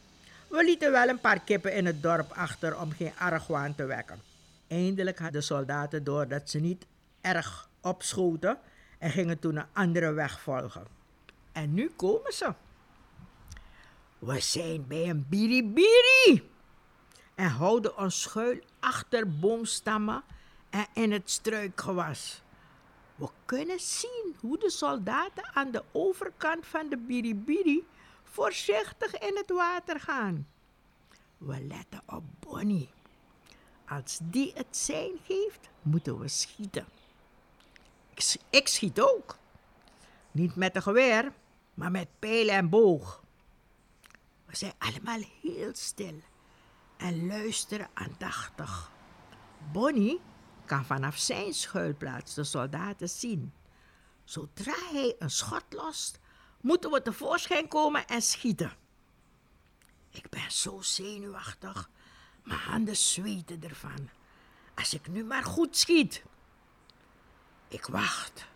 We 0.48 0.64
lieten 0.64 0.92
wel 0.92 1.08
een 1.08 1.20
paar 1.20 1.40
kippen 1.40 1.74
in 1.74 1.86
het 1.86 2.02
dorp 2.02 2.32
achter 2.32 2.80
om 2.80 2.92
geen 2.92 3.12
argwaan 3.18 3.74
te 3.74 3.84
wekken. 3.84 4.20
Eindelijk 4.68 5.18
hadden 5.18 5.40
de 5.40 5.46
soldaten 5.46 6.04
door 6.04 6.28
dat 6.28 6.50
ze 6.50 6.58
niet 6.58 6.86
erg 7.20 7.68
opschoten 7.80 8.58
en 8.98 9.10
gingen 9.10 9.38
toen 9.38 9.56
een 9.56 9.66
andere 9.72 10.12
weg 10.12 10.40
volgen. 10.40 10.86
En 11.52 11.74
nu 11.74 11.90
komen 11.96 12.32
ze. 12.32 12.54
We 14.18 14.40
zijn 14.40 14.86
bij 14.86 15.08
een 15.08 15.26
biribiri 15.28 16.50
en 17.34 17.48
houden 17.48 17.98
ons 17.98 18.20
schuil 18.20 18.58
achter 18.80 19.38
boomstammen 19.38 20.22
en 20.70 20.86
in 20.92 21.12
het 21.12 21.30
struikgewas. 21.30 22.42
We 23.14 23.28
kunnen 23.44 23.80
zien 23.80 24.36
hoe 24.40 24.58
de 24.58 24.70
soldaten 24.70 25.50
aan 25.54 25.70
de 25.70 25.82
overkant 25.92 26.66
van 26.66 26.88
de 26.88 26.96
biribiri 26.96 27.86
voorzichtig 28.38 29.18
in 29.18 29.36
het 29.36 29.50
water 29.50 30.00
gaan. 30.00 30.46
We 31.38 31.60
letten 31.60 32.02
op 32.06 32.22
Bonnie. 32.38 32.90
Als 33.88 34.18
die 34.22 34.52
het 34.54 34.76
zijn 34.76 35.12
geeft, 35.22 35.68
moeten 35.82 36.18
we 36.18 36.28
schieten. 36.28 36.86
Ik, 38.14 38.36
ik 38.50 38.68
schiet 38.68 39.00
ook. 39.00 39.36
Niet 40.30 40.54
met 40.56 40.76
een 40.76 40.82
geweer, 40.82 41.32
maar 41.74 41.90
met 41.90 42.08
pijlen 42.18 42.54
en 42.54 42.68
boog. 42.68 43.22
We 44.46 44.56
zijn 44.56 44.72
allemaal 44.78 45.20
heel 45.42 45.70
stil 45.74 46.20
en 46.96 47.26
luisteren 47.26 47.88
aandachtig. 47.94 48.90
Bonnie 49.72 50.20
kan 50.64 50.84
vanaf 50.84 51.16
zijn 51.16 51.54
schuilplaats 51.54 52.34
de 52.34 52.44
soldaten 52.44 53.08
zien. 53.08 53.52
Zodra 54.24 54.76
hij 54.92 55.16
een 55.18 55.30
schot 55.30 55.64
lost, 55.70 56.18
moeten 56.60 56.90
we 56.90 57.02
tevoorschijn 57.02 57.68
komen 57.68 58.06
en 58.06 58.22
schieten. 58.22 58.72
Ik 60.10 60.28
ben 60.30 60.50
zo 60.50 60.80
zenuwachtig. 60.80 61.90
Mijn 62.42 62.60
handen 62.60 62.96
zweten 62.96 63.62
ervan. 63.62 64.10
Als 64.74 64.94
ik 64.94 65.08
nu 65.08 65.24
maar 65.24 65.44
goed 65.44 65.76
schiet. 65.76 66.22
Ik 67.68 67.86
wacht. 67.86 68.46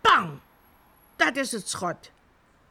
Bang! 0.00 0.40
Dat 1.16 1.36
is 1.36 1.52
het 1.52 1.68
schot. 1.68 2.10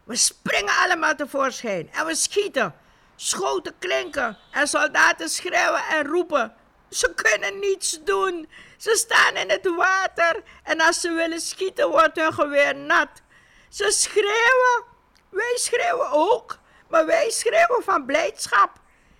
We 0.03 0.15
springen 0.15 0.73
allemaal 0.77 1.15
tevoorschijn 1.15 1.91
en 1.91 2.05
we 2.05 2.15
schieten. 2.15 2.75
Schoten 3.15 3.77
klinken 3.79 4.37
en 4.51 4.67
soldaten 4.67 5.29
schreeuwen 5.29 5.83
en 5.83 6.05
roepen. 6.05 6.53
Ze 6.89 7.13
kunnen 7.13 7.59
niets 7.59 8.03
doen. 8.03 8.49
Ze 8.77 8.95
staan 8.95 9.35
in 9.35 9.49
het 9.49 9.75
water 9.75 10.43
en 10.63 10.81
als 10.81 11.01
ze 11.01 11.11
willen 11.11 11.41
schieten 11.41 11.89
wordt 11.89 12.15
hun 12.15 12.33
geweer 12.33 12.75
nat. 12.75 13.21
Ze 13.75 13.91
schreeuwen. 13.91 14.83
Wij 15.29 15.53
schreeuwen 15.55 16.11
ook, 16.11 16.59
maar 16.89 17.05
wij 17.05 17.29
schreeuwen 17.29 17.83
van 17.83 18.05
blijdschap. 18.05 18.79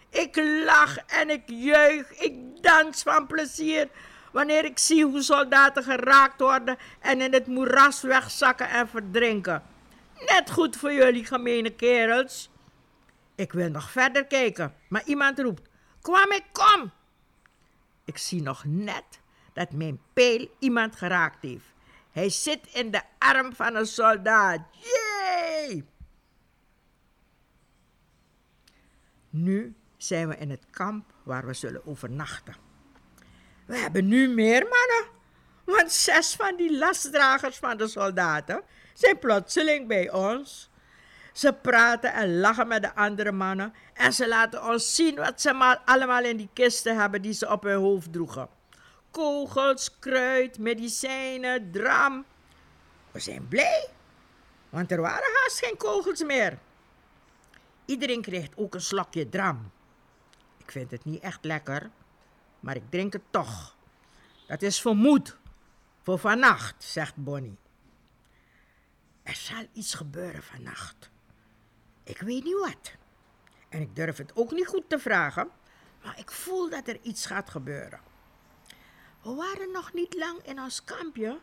Ik 0.09 0.35
lach 0.65 0.97
en 0.97 1.29
ik 1.29 1.43
juich, 1.45 2.11
ik 2.11 2.61
dans 2.61 3.03
van 3.03 3.27
plezier 3.27 3.89
wanneer 4.31 4.65
ik 4.65 4.79
zie 4.79 5.05
hoe 5.05 5.21
soldaten 5.21 5.83
geraakt 5.83 6.39
worden 6.41 6.77
en 6.99 7.21
in 7.21 7.33
het 7.33 7.47
moeras 7.47 8.01
wegzakken 8.01 8.69
en 8.69 8.87
verdrinken. 8.87 9.63
Net 10.19 10.51
goed 10.51 10.75
voor 10.75 10.93
jullie 10.93 11.25
gemene 11.25 11.69
kerels. 11.69 12.49
Ik 13.35 13.51
wil 13.53 13.69
nog 13.69 13.91
verder 13.91 14.25
kijken, 14.25 14.75
maar 14.89 15.03
iemand 15.05 15.39
roept: 15.39 15.69
Kwam 16.01 16.31
ik, 16.31 16.43
kom! 16.51 16.91
Ik 18.05 18.17
zie 18.17 18.41
nog 18.41 18.63
net 18.65 19.19
dat 19.53 19.71
mijn 19.71 20.01
pijl 20.13 20.47
iemand 20.59 20.95
geraakt 20.95 21.41
heeft. 21.41 21.74
Hij 22.15 22.29
zit 22.29 22.67
in 22.73 22.91
de 22.91 23.01
arm 23.17 23.55
van 23.55 23.75
een 23.75 23.85
soldaat. 23.85 24.59
Jee! 24.71 25.85
Nu 29.29 29.75
zijn 29.97 30.27
we 30.27 30.37
in 30.37 30.49
het 30.49 30.65
kamp 30.69 31.13
waar 31.23 31.45
we 31.45 31.53
zullen 31.53 31.85
overnachten. 31.85 32.55
We 33.65 33.77
hebben 33.77 34.07
nu 34.07 34.27
meer 34.27 34.61
mannen, 34.61 35.11
want 35.65 35.91
zes 35.91 36.35
van 36.35 36.55
die 36.55 36.77
lastdragers 36.77 37.57
van 37.57 37.77
de 37.77 37.87
soldaten 37.87 38.61
zijn 38.93 39.19
plotseling 39.19 39.87
bij 39.87 40.11
ons. 40.11 40.69
Ze 41.33 41.53
praten 41.53 42.13
en 42.13 42.39
lachen 42.39 42.67
met 42.67 42.81
de 42.81 42.95
andere 42.95 43.31
mannen 43.31 43.73
en 43.93 44.13
ze 44.13 44.27
laten 44.27 44.65
ons 44.65 44.95
zien 44.95 45.15
wat 45.15 45.41
ze 45.41 45.79
allemaal 45.85 46.23
in 46.23 46.37
die 46.37 46.49
kisten 46.53 46.97
hebben 46.97 47.21
die 47.21 47.33
ze 47.33 47.51
op 47.51 47.63
hun 47.63 47.79
hoofd 47.79 48.13
droegen. 48.13 48.54
Kogels, 49.15 49.99
kruid, 49.99 50.59
medicijnen, 50.59 51.71
dram. 51.71 52.25
We 53.11 53.19
zijn 53.19 53.47
blij, 53.47 53.89
want 54.69 54.91
er 54.91 55.01
waren 55.01 55.33
haast 55.33 55.59
geen 55.59 55.77
kogels 55.77 56.23
meer. 56.23 56.57
Iedereen 57.85 58.21
krijgt 58.21 58.57
ook 58.57 58.73
een 58.73 58.81
slokje 58.81 59.29
dram. 59.29 59.71
Ik 60.57 60.71
vind 60.71 60.91
het 60.91 61.05
niet 61.05 61.21
echt 61.21 61.43
lekker, 61.45 61.89
maar 62.59 62.75
ik 62.75 62.89
drink 62.89 63.13
het 63.13 63.21
toch. 63.29 63.75
Dat 64.47 64.61
is 64.61 64.81
voor 64.81 64.95
moed, 64.95 65.37
voor 66.01 66.19
vannacht, 66.19 66.83
zegt 66.83 67.15
Bonnie. 67.15 67.57
Er 69.23 69.35
zal 69.35 69.65
iets 69.73 69.93
gebeuren 69.93 70.43
vannacht. 70.43 71.09
Ik 72.03 72.21
weet 72.21 72.43
niet 72.43 72.59
wat. 72.59 72.91
En 73.69 73.81
ik 73.81 73.95
durf 73.95 74.17
het 74.17 74.35
ook 74.35 74.51
niet 74.51 74.67
goed 74.67 74.89
te 74.89 74.99
vragen, 74.99 75.49
maar 76.03 76.19
ik 76.19 76.31
voel 76.31 76.69
dat 76.69 76.87
er 76.87 76.99
iets 77.01 77.25
gaat 77.25 77.49
gebeuren. 77.49 78.13
We 79.25 79.33
waren 79.33 79.71
nog 79.71 79.93
niet 79.93 80.15
lang 80.15 80.39
in 80.43 80.59
ons 80.59 80.83
kampje 80.83 81.39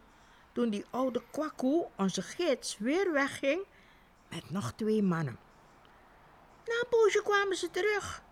toen 0.53 0.71
die 0.71 0.85
oude 0.91 1.23
Kwaku, 1.31 1.83
onze 1.97 2.23
gids, 2.23 2.79
weer 2.79 3.13
wegging 3.13 3.65
met 4.29 4.51
nog 4.51 4.73
twee 4.73 5.03
mannen. 5.03 5.39
Na 6.65 6.75
een 6.81 6.89
poosje 6.91 7.23
kwamen 7.23 7.57
ze 7.57 7.71
terug 7.71 8.23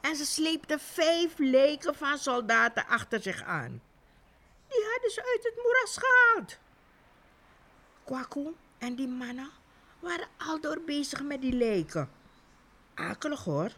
en 0.00 0.16
ze 0.16 0.26
sleepten 0.26 0.80
vijf 0.80 1.38
leken 1.38 1.94
van 1.94 2.18
soldaten 2.18 2.86
achter 2.86 3.22
zich 3.22 3.42
aan. 3.42 3.82
Die 4.68 4.84
hadden 4.92 5.10
ze 5.10 5.20
uit 5.20 5.44
het 5.44 5.64
moeras 5.64 5.96
gehaald. 5.98 6.58
Kwaku 8.04 8.54
en 8.78 8.94
die 8.94 9.08
mannen 9.08 9.50
waren 9.98 10.28
aldoor 10.36 10.80
bezig 10.80 11.22
met 11.22 11.40
die 11.40 11.52
leken. 11.52 12.10
Akelig 12.94 13.44
hoor. 13.44 13.70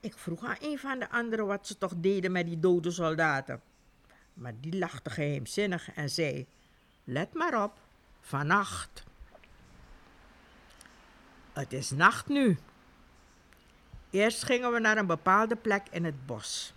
Ik 0.00 0.18
vroeg 0.18 0.44
aan 0.44 0.56
een 0.60 0.78
van 0.78 0.98
de 0.98 1.10
anderen 1.10 1.46
wat 1.46 1.66
ze 1.66 1.78
toch 1.78 1.92
deden 1.96 2.32
met 2.32 2.46
die 2.46 2.60
dode 2.60 2.90
soldaten. 2.90 3.62
Maar 4.36 4.52
die 4.60 4.78
lachte 4.78 5.10
geheimzinnig 5.10 5.92
en 5.94 6.10
zei: 6.10 6.46
Let 7.04 7.34
maar 7.34 7.62
op, 7.62 7.80
vannacht. 8.20 9.04
Het 11.52 11.72
is 11.72 11.90
nacht 11.90 12.28
nu. 12.28 12.58
Eerst 14.10 14.42
gingen 14.44 14.72
we 14.72 14.78
naar 14.78 14.96
een 14.98 15.06
bepaalde 15.06 15.56
plek 15.56 15.86
in 15.90 16.04
het 16.04 16.26
bos. 16.26 16.74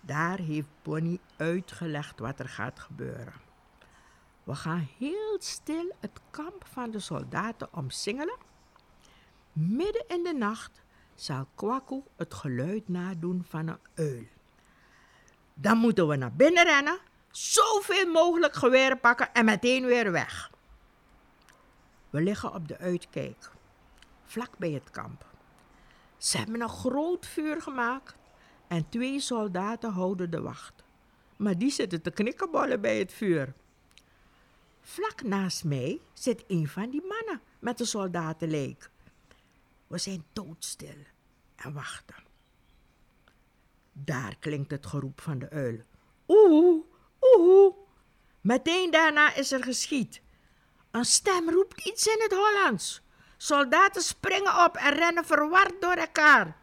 Daar 0.00 0.38
heeft 0.38 0.68
Bonnie 0.82 1.20
uitgelegd 1.36 2.18
wat 2.18 2.38
er 2.38 2.48
gaat 2.48 2.78
gebeuren. 2.78 3.32
We 4.44 4.54
gaan 4.54 4.88
heel 4.98 5.36
stil 5.38 5.92
het 6.00 6.20
kamp 6.30 6.66
van 6.66 6.90
de 6.90 7.00
soldaten 7.00 7.74
omsingelen. 7.74 8.36
Midden 9.52 10.04
in 10.08 10.22
de 10.22 10.32
nacht 10.32 10.82
zal 11.14 11.46
Kwaku 11.54 12.02
het 12.16 12.34
geluid 12.34 12.88
nadoen 12.88 13.44
van 13.48 13.68
een 13.68 13.78
uil. 13.94 14.37
Dan 15.60 15.78
moeten 15.78 16.08
we 16.08 16.16
naar 16.16 16.32
binnen 16.32 16.64
rennen, 16.64 16.98
zoveel 17.30 18.06
mogelijk 18.06 18.54
geweren 18.54 19.00
pakken 19.00 19.34
en 19.34 19.44
meteen 19.44 19.84
weer 19.84 20.12
weg. 20.12 20.50
We 22.10 22.20
liggen 22.20 22.54
op 22.54 22.68
de 22.68 22.78
uitkijk, 22.78 23.50
vlak 24.24 24.58
bij 24.58 24.70
het 24.70 24.90
kamp. 24.90 25.26
Ze 26.16 26.36
hebben 26.36 26.60
een 26.60 26.68
groot 26.68 27.26
vuur 27.26 27.62
gemaakt 27.62 28.16
en 28.68 28.88
twee 28.88 29.20
soldaten 29.20 29.92
houden 29.92 30.30
de 30.30 30.40
wacht. 30.40 30.84
Maar 31.36 31.58
die 31.58 31.70
zitten 31.70 32.02
te 32.02 32.10
knikkenbollen 32.10 32.80
bij 32.80 32.98
het 32.98 33.12
vuur. 33.12 33.54
Vlak 34.80 35.22
naast 35.22 35.64
mij 35.64 36.00
zit 36.12 36.44
een 36.48 36.68
van 36.68 36.90
die 36.90 37.02
mannen 37.06 37.40
met 37.58 37.78
de 37.78 37.84
soldatenleek. 37.84 38.90
We 39.86 39.98
zijn 39.98 40.24
doodstil 40.32 40.98
en 41.56 41.72
wachten. 41.72 42.27
Daar 44.04 44.36
klinkt 44.38 44.70
het 44.70 44.86
geroep 44.86 45.20
van 45.20 45.38
de 45.38 45.50
uil. 45.50 45.78
Oeh, 46.28 46.84
oeh. 47.20 47.74
Meteen 48.40 48.90
daarna 48.90 49.34
is 49.34 49.52
er 49.52 49.62
geschiet. 49.62 50.20
Een 50.90 51.04
stem 51.04 51.50
roept 51.50 51.86
iets 51.86 52.06
in 52.06 52.20
het 52.22 52.32
Hollands. 52.32 53.02
Soldaten 53.36 54.02
springen 54.02 54.64
op 54.64 54.76
en 54.76 54.94
rennen 54.94 55.24
verward 55.24 55.80
door 55.80 55.94
elkaar. 55.94 56.56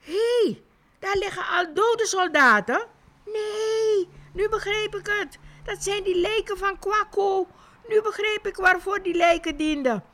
Hé, 0.00 0.40
hey, 0.42 0.62
daar 0.98 1.16
liggen 1.16 1.46
al 1.46 1.74
dode 1.74 2.06
soldaten. 2.06 2.86
Nee, 3.24 4.08
nu 4.32 4.48
begreep 4.48 4.94
ik 4.94 5.06
het. 5.06 5.38
Dat 5.64 5.82
zijn 5.82 6.02
die 6.02 6.20
lijken 6.20 6.58
van 6.58 6.78
Kwakko. 6.78 7.48
Nu 7.88 8.02
begreep 8.02 8.46
ik 8.46 8.56
waarvoor 8.56 9.02
die 9.02 9.14
lijken 9.14 9.56
dienden. 9.56 10.04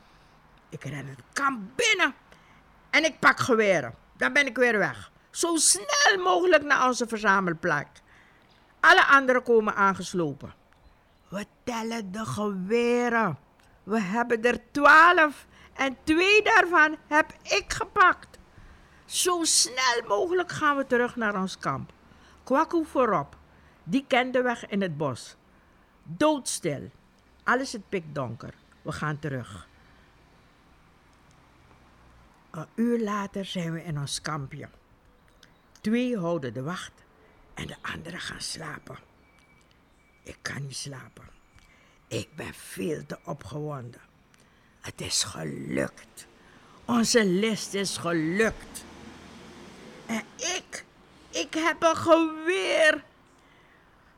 Ik 0.69 0.83
ren 0.83 1.07
het 1.07 1.19
kamp 1.33 1.59
binnen 1.75 2.15
en 2.89 3.05
ik 3.05 3.19
pak 3.19 3.39
geweren. 3.39 3.95
Dan 4.17 4.33
ben 4.33 4.45
ik 4.45 4.57
weer 4.57 4.77
weg. 4.77 5.11
Zo 5.35 5.55
snel 5.55 6.23
mogelijk 6.23 6.63
naar 6.63 6.87
onze 6.87 7.07
verzamelplek. 7.07 7.87
Alle 8.79 9.05
anderen 9.05 9.43
komen 9.43 9.75
aangeslopen. 9.75 10.53
We 11.27 11.45
tellen 11.63 12.11
de 12.11 12.25
geweren. 12.25 13.37
We 13.83 13.99
hebben 13.99 14.43
er 14.43 14.71
twaalf 14.71 15.47
en 15.73 15.97
twee 16.03 16.41
daarvan 16.41 16.97
heb 17.07 17.33
ik 17.43 17.73
gepakt. 17.73 18.37
Zo 19.05 19.43
snel 19.43 20.01
mogelijk 20.07 20.51
gaan 20.51 20.77
we 20.77 20.85
terug 20.85 21.15
naar 21.15 21.41
ons 21.41 21.57
kamp. 21.57 21.91
Kwaku 22.43 22.85
voorop. 22.85 23.37
Die 23.83 24.05
kent 24.07 24.33
de 24.33 24.41
weg 24.41 24.67
in 24.67 24.81
het 24.81 24.97
bos. 24.97 25.35
Doodstil. 26.03 26.91
Alles 27.43 27.73
is 27.73 27.81
pikdonker. 27.89 28.53
We 28.81 28.91
gaan 28.91 29.19
terug. 29.19 29.67
Een 32.51 32.67
uur 32.75 32.99
later 32.99 33.45
zijn 33.45 33.73
we 33.73 33.83
in 33.83 33.99
ons 33.99 34.21
kampje. 34.21 34.67
Twee 35.85 36.17
houden 36.17 36.53
de 36.53 36.61
wacht 36.61 36.91
en 37.53 37.67
de 37.67 37.75
anderen 37.81 38.19
gaan 38.19 38.41
slapen. 38.41 38.97
Ik 40.23 40.37
kan 40.41 40.61
niet 40.61 40.75
slapen. 40.75 41.23
Ik 42.07 42.27
ben 42.35 42.53
veel 42.53 43.05
te 43.05 43.17
opgewonden. 43.23 44.01
Het 44.81 45.01
is 45.01 45.23
gelukt. 45.23 46.27
Onze 46.85 47.25
list 47.25 47.73
is 47.73 47.97
gelukt. 47.97 48.85
En 50.05 50.23
ik, 50.35 50.85
ik 51.29 51.53
heb 51.53 51.83
een 51.83 51.95
geweer. 51.95 53.03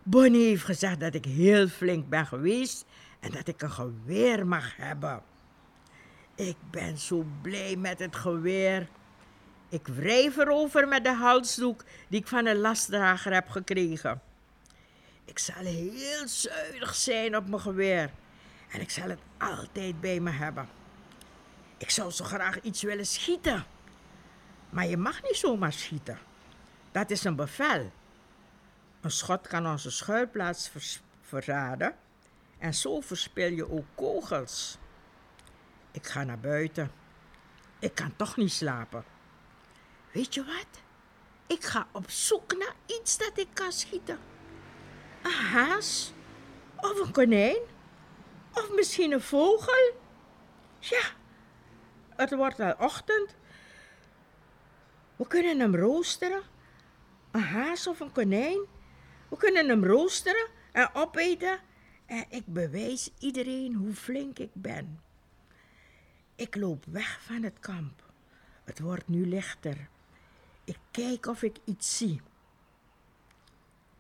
Bonnie 0.04 0.48
heeft 0.48 0.64
gezegd 0.64 1.00
dat 1.00 1.14
ik 1.14 1.26
heel 1.26 1.68
flink 1.68 2.10
ben 2.10 2.26
geweest 2.26 2.86
en 3.20 3.32
dat 3.32 3.48
ik 3.48 3.62
een 3.62 3.72
geweer 3.72 4.48
mag 4.48 4.76
hebben. 4.76 5.22
Ik 6.36 6.58
ben 6.72 6.98
zo 6.98 7.26
blij 7.42 7.76
met 7.76 8.00
het 8.00 8.16
geweer. 8.16 8.88
Ik 9.70 9.88
wrijf 9.88 10.38
erover 10.38 10.88
met 10.88 11.04
de 11.04 11.14
halsdoek 11.14 11.84
die 12.08 12.20
ik 12.20 12.28
van 12.28 12.46
een 12.46 12.58
lastdrager 12.58 13.34
heb 13.34 13.50
gekregen. 13.50 14.22
Ik 15.26 15.40
zal 15.40 15.64
heel 15.64 16.28
zuinig 16.28 16.96
zijn 16.96 17.36
op 17.36 17.48
mijn 17.48 17.62
geweer 17.62 18.12
en 18.72 18.82
ik 18.82 18.90
zal 18.90 19.10
het 19.10 19.20
altijd 19.38 20.02
bij 20.02 20.20
me 20.20 20.32
hebben. 20.32 20.70
Ik 21.78 21.90
zou 21.90 22.12
zo 22.12 22.26
graag 22.26 22.62
iets 22.62 22.82
willen 22.82 23.06
schieten. 23.06 23.66
Maar 24.70 24.88
je 24.88 24.98
mag 24.98 25.24
niet 25.24 25.36
zomaar 25.36 25.74
schieten. 25.74 26.20
Dat 26.92 27.10
is 27.10 27.24
een 27.24 27.36
bevel. 27.36 27.92
Een 29.02 29.12
schot 29.12 29.48
kan 29.48 29.68
onze 29.68 29.92
schuilplaats 29.92 30.72
verraden 31.22 31.96
en 32.58 32.74
zo 32.74 33.02
verspil 33.02 33.52
je 33.52 33.72
ook 33.72 33.86
kogels. 33.96 34.78
Ik 35.92 36.08
ga 36.08 36.24
naar 36.24 36.40
buiten. 36.40 36.92
Ik 37.80 37.96
kan 37.96 38.16
toch 38.16 38.38
niet 38.38 38.52
slapen. 38.52 39.04
Weet 40.18 40.34
je 40.34 40.44
wat? 40.44 40.82
Ik 41.48 41.64
ga 41.64 41.88
op 41.92 42.10
zoek 42.10 42.58
naar 42.58 42.76
iets 42.86 43.18
dat 43.18 43.32
ik 43.38 43.48
kan 43.54 43.72
schieten. 43.72 44.20
Een 45.24 45.32
haas? 45.32 46.14
Of 46.76 47.00
een 47.00 47.12
konijn? 47.12 47.58
Of 48.54 48.72
misschien 48.76 49.12
een 49.12 49.22
vogel? 49.22 49.94
Ja, 50.80 51.02
het 52.10 52.36
wordt 52.36 52.60
al 52.60 52.76
ochtend. 52.80 53.36
We 55.16 55.28
kunnen 55.28 55.60
hem 55.60 55.76
roosteren. 55.76 56.42
Een 57.32 57.42
haas 57.42 57.88
of 57.88 58.00
een 58.00 58.12
konijn. 58.12 58.60
We 59.30 59.38
kunnen 59.38 59.70
hem 59.70 59.86
roosteren 59.86 60.48
en 60.72 60.90
opeten. 60.94 61.60
En 62.06 62.26
ik 62.30 62.44
bewijs 62.46 63.10
iedereen 63.20 63.74
hoe 63.74 63.94
flink 63.94 64.40
ik 64.40 64.52
ben. 64.54 65.02
Ik 66.36 66.56
loop 66.56 66.86
weg 66.86 67.22
van 67.22 67.44
het 67.44 67.60
kamp. 67.60 68.04
Het 68.64 68.80
wordt 68.80 69.08
nu 69.08 69.28
lichter. 69.28 69.90
Ik 70.68 70.78
kijk 70.92 71.26
of 71.26 71.44
ik 71.44 71.58
iets 71.64 71.98
zie. 71.98 72.22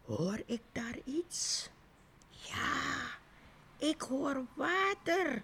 Hoor 0.05 0.41
ik 0.45 0.61
daar 0.71 0.97
iets? 1.05 1.69
Ja, 2.29 3.17
ik 3.77 4.01
hoor 4.01 4.45
water. 4.55 5.43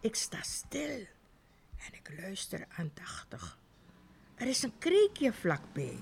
Ik 0.00 0.14
sta 0.14 0.42
stil 0.42 1.06
en 1.76 1.92
ik 1.92 2.12
luister 2.18 2.66
aandachtig. 2.76 3.58
Er 4.34 4.46
is 4.46 4.62
een 4.62 4.78
kreekje 4.78 5.32
vlakbij. 5.32 5.98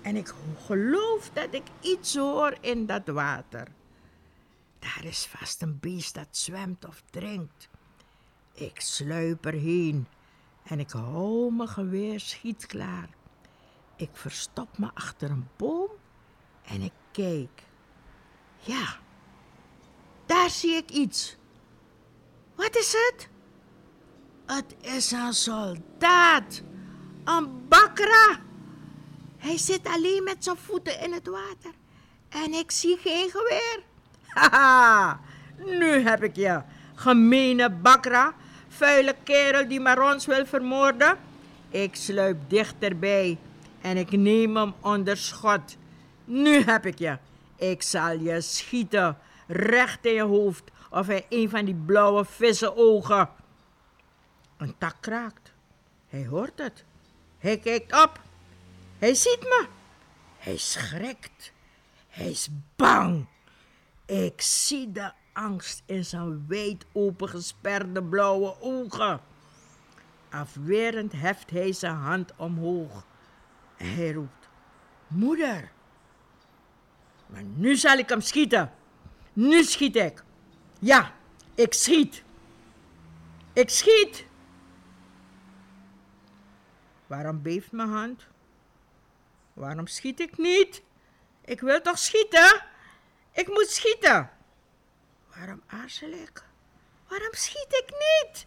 En 0.00 0.16
ik 0.16 0.34
geloof 0.64 1.30
dat 1.30 1.54
ik 1.54 1.66
iets 1.80 2.16
hoor 2.16 2.56
in 2.60 2.86
dat 2.86 3.08
water. 3.08 3.68
Daar 4.78 5.04
is 5.04 5.26
vast 5.26 5.62
een 5.62 5.78
beest 5.80 6.14
dat 6.14 6.36
zwemt 6.36 6.84
of 6.84 7.02
drinkt. 7.10 7.68
Ik 8.52 8.80
sluip 8.80 9.46
erheen 9.46 10.06
en 10.64 10.80
ik 10.80 10.90
hou 10.90 11.52
mijn 11.52 11.68
geweer 11.68 12.20
schietklaar. 12.20 13.08
Ik 14.02 14.10
verstop 14.12 14.78
me 14.78 14.90
achter 14.94 15.30
een 15.30 15.48
boom 15.56 15.90
en 16.62 16.82
ik 16.82 16.92
kijk. 17.12 17.62
Ja, 18.58 18.96
daar 20.26 20.50
zie 20.50 20.74
ik 20.74 20.90
iets. 20.90 21.36
Wat 22.54 22.76
is 22.76 22.92
het? 22.92 23.28
Het 24.46 24.74
is 24.80 25.10
een 25.10 25.32
soldaat, 25.32 26.62
een 27.24 27.68
bakra. 27.68 28.40
Hij 29.36 29.58
zit 29.58 29.86
alleen 29.86 30.24
met 30.24 30.44
zijn 30.44 30.56
voeten 30.56 31.00
in 31.00 31.12
het 31.12 31.26
water 31.26 31.72
en 32.28 32.52
ik 32.52 32.70
zie 32.70 32.96
geen 32.96 33.30
geweer. 33.30 33.82
Haha, 34.38 35.20
nu 35.56 36.00
heb 36.00 36.22
ik 36.22 36.36
je, 36.36 36.62
gemene 36.94 37.70
bakra 37.70 38.34
vuile 38.68 39.14
kerel 39.22 39.68
die 39.68 39.80
maar 39.80 40.12
ons 40.12 40.26
wil 40.26 40.46
vermoorden. 40.46 41.18
Ik 41.70 41.96
sluip 41.96 42.38
dichterbij 42.48 43.38
en 43.82 43.96
ik 43.96 44.10
neem 44.10 44.56
hem 44.56 44.74
onder 44.80 45.16
schot. 45.16 45.76
Nu 46.24 46.62
heb 46.62 46.86
ik 46.86 46.98
je. 46.98 47.18
Ik 47.56 47.82
zal 47.82 48.18
je 48.18 48.40
schieten, 48.40 49.18
recht 49.46 50.06
in 50.06 50.12
je 50.12 50.22
hoofd, 50.22 50.70
of 50.90 51.06
hij 51.06 51.26
een 51.28 51.50
van 51.50 51.64
die 51.64 51.74
blauwe 51.74 52.24
vissenogen. 52.24 53.28
Een 54.56 54.74
tak 54.78 54.96
kraakt. 55.00 55.52
Hij 56.08 56.26
hoort 56.26 56.58
het. 56.58 56.84
Hij 57.38 57.58
kijkt 57.58 58.02
op. 58.02 58.20
Hij 58.98 59.14
ziet 59.14 59.40
me. 59.40 59.66
Hij 60.38 60.56
schrikt. 60.56 61.52
Hij 62.08 62.30
is 62.30 62.48
bang. 62.76 63.26
Ik 64.06 64.40
zie 64.40 64.92
de 64.92 65.12
angst 65.32 65.82
in 65.86 66.04
zijn 66.04 66.44
wijd 66.48 66.84
opengesperde 66.92 68.02
blauwe 68.02 68.54
ogen. 68.60 69.20
Afwerend 70.30 71.12
heft 71.12 71.50
hij 71.50 71.72
zijn 71.72 71.96
hand 71.96 72.32
omhoog 72.36 73.04
hij 73.84 74.12
roept: 74.12 74.48
Moeder! 75.06 75.70
Maar 77.26 77.42
nu 77.42 77.76
zal 77.76 77.96
ik 77.98 78.08
hem 78.08 78.20
schieten. 78.20 78.72
Nu 79.32 79.62
schiet 79.62 79.96
ik. 79.96 80.24
Ja, 80.78 81.14
ik 81.54 81.72
schiet. 81.72 82.22
Ik 83.52 83.68
schiet. 83.68 84.26
Waarom 87.06 87.42
beeft 87.42 87.72
mijn 87.72 87.88
hand? 87.88 88.26
Waarom 89.52 89.86
schiet 89.86 90.20
ik 90.20 90.38
niet? 90.38 90.82
Ik 91.44 91.60
wil 91.60 91.80
toch 91.80 91.98
schieten? 91.98 92.64
Ik 93.32 93.48
moet 93.48 93.68
schieten. 93.68 94.30
Waarom 95.34 95.62
aarzel 95.66 96.10
ik? 96.10 96.44
Waarom 97.08 97.34
schiet 97.34 97.84
ik 97.84 97.90
niet? 97.90 98.46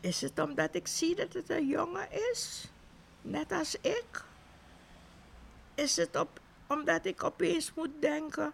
Is 0.00 0.20
het 0.20 0.38
omdat 0.38 0.74
ik 0.74 0.86
zie 0.86 1.14
dat 1.14 1.32
het 1.32 1.50
een 1.50 1.66
jongen 1.66 2.10
is? 2.30 2.70
Net 3.22 3.52
als 3.52 3.74
ik? 3.80 4.24
Is 5.74 5.96
het 5.96 6.16
op, 6.16 6.40
omdat 6.66 7.04
ik 7.04 7.24
opeens 7.24 7.74
moet 7.74 8.00
denken 8.00 8.52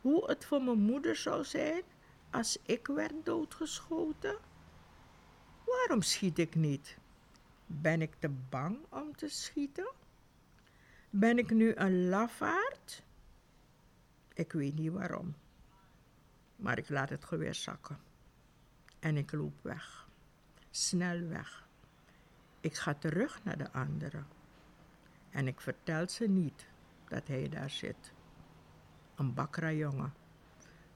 hoe 0.00 0.26
het 0.26 0.44
voor 0.44 0.62
mijn 0.62 0.78
moeder 0.78 1.16
zou 1.16 1.44
zijn 1.44 1.82
als 2.30 2.58
ik 2.62 2.86
werd 2.86 3.24
doodgeschoten? 3.24 4.36
Waarom 5.64 6.02
schiet 6.02 6.38
ik 6.38 6.54
niet? 6.54 6.98
Ben 7.66 8.02
ik 8.02 8.14
te 8.18 8.28
bang 8.28 8.78
om 8.88 9.16
te 9.16 9.28
schieten? 9.28 9.90
Ben 11.10 11.38
ik 11.38 11.50
nu 11.50 11.74
een 11.74 12.08
lafaard? 12.08 13.02
Ik 14.34 14.52
weet 14.52 14.74
niet 14.74 14.92
waarom. 14.92 15.34
Maar 16.56 16.78
ik 16.78 16.88
laat 16.88 17.08
het 17.08 17.24
geweer 17.24 17.54
zakken. 17.54 17.98
En 18.98 19.16
ik 19.16 19.32
loop 19.32 19.62
weg. 19.62 20.08
Snel 20.70 21.26
weg. 21.26 21.67
Ik 22.68 22.76
ga 22.76 22.94
terug 22.94 23.40
naar 23.42 23.58
de 23.58 23.72
anderen. 23.72 24.26
En 25.30 25.46
ik 25.46 25.60
vertel 25.60 26.08
ze 26.08 26.28
niet 26.28 26.66
dat 27.08 27.26
hij 27.26 27.48
daar 27.48 27.70
zit. 27.70 28.12
Een 29.16 29.34
bakra 29.34 29.72
jongen 29.72 30.14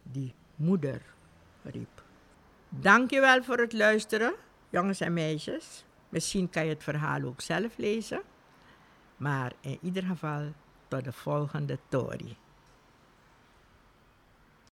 die 0.02 0.34
moeder 0.54 1.02
riep. 1.62 2.02
Dankjewel 2.68 3.42
voor 3.42 3.58
het 3.58 3.72
luisteren, 3.72 4.34
jongens 4.70 5.00
en 5.00 5.12
meisjes. 5.12 5.84
Misschien 6.08 6.50
kan 6.50 6.64
je 6.64 6.70
het 6.70 6.82
verhaal 6.82 7.22
ook 7.22 7.40
zelf 7.40 7.76
lezen. 7.76 8.22
Maar 9.16 9.52
in 9.60 9.78
ieder 9.82 10.02
geval 10.02 10.52
tot 10.88 11.04
de 11.04 11.12
volgende 11.12 11.78
Tori. 11.88 12.36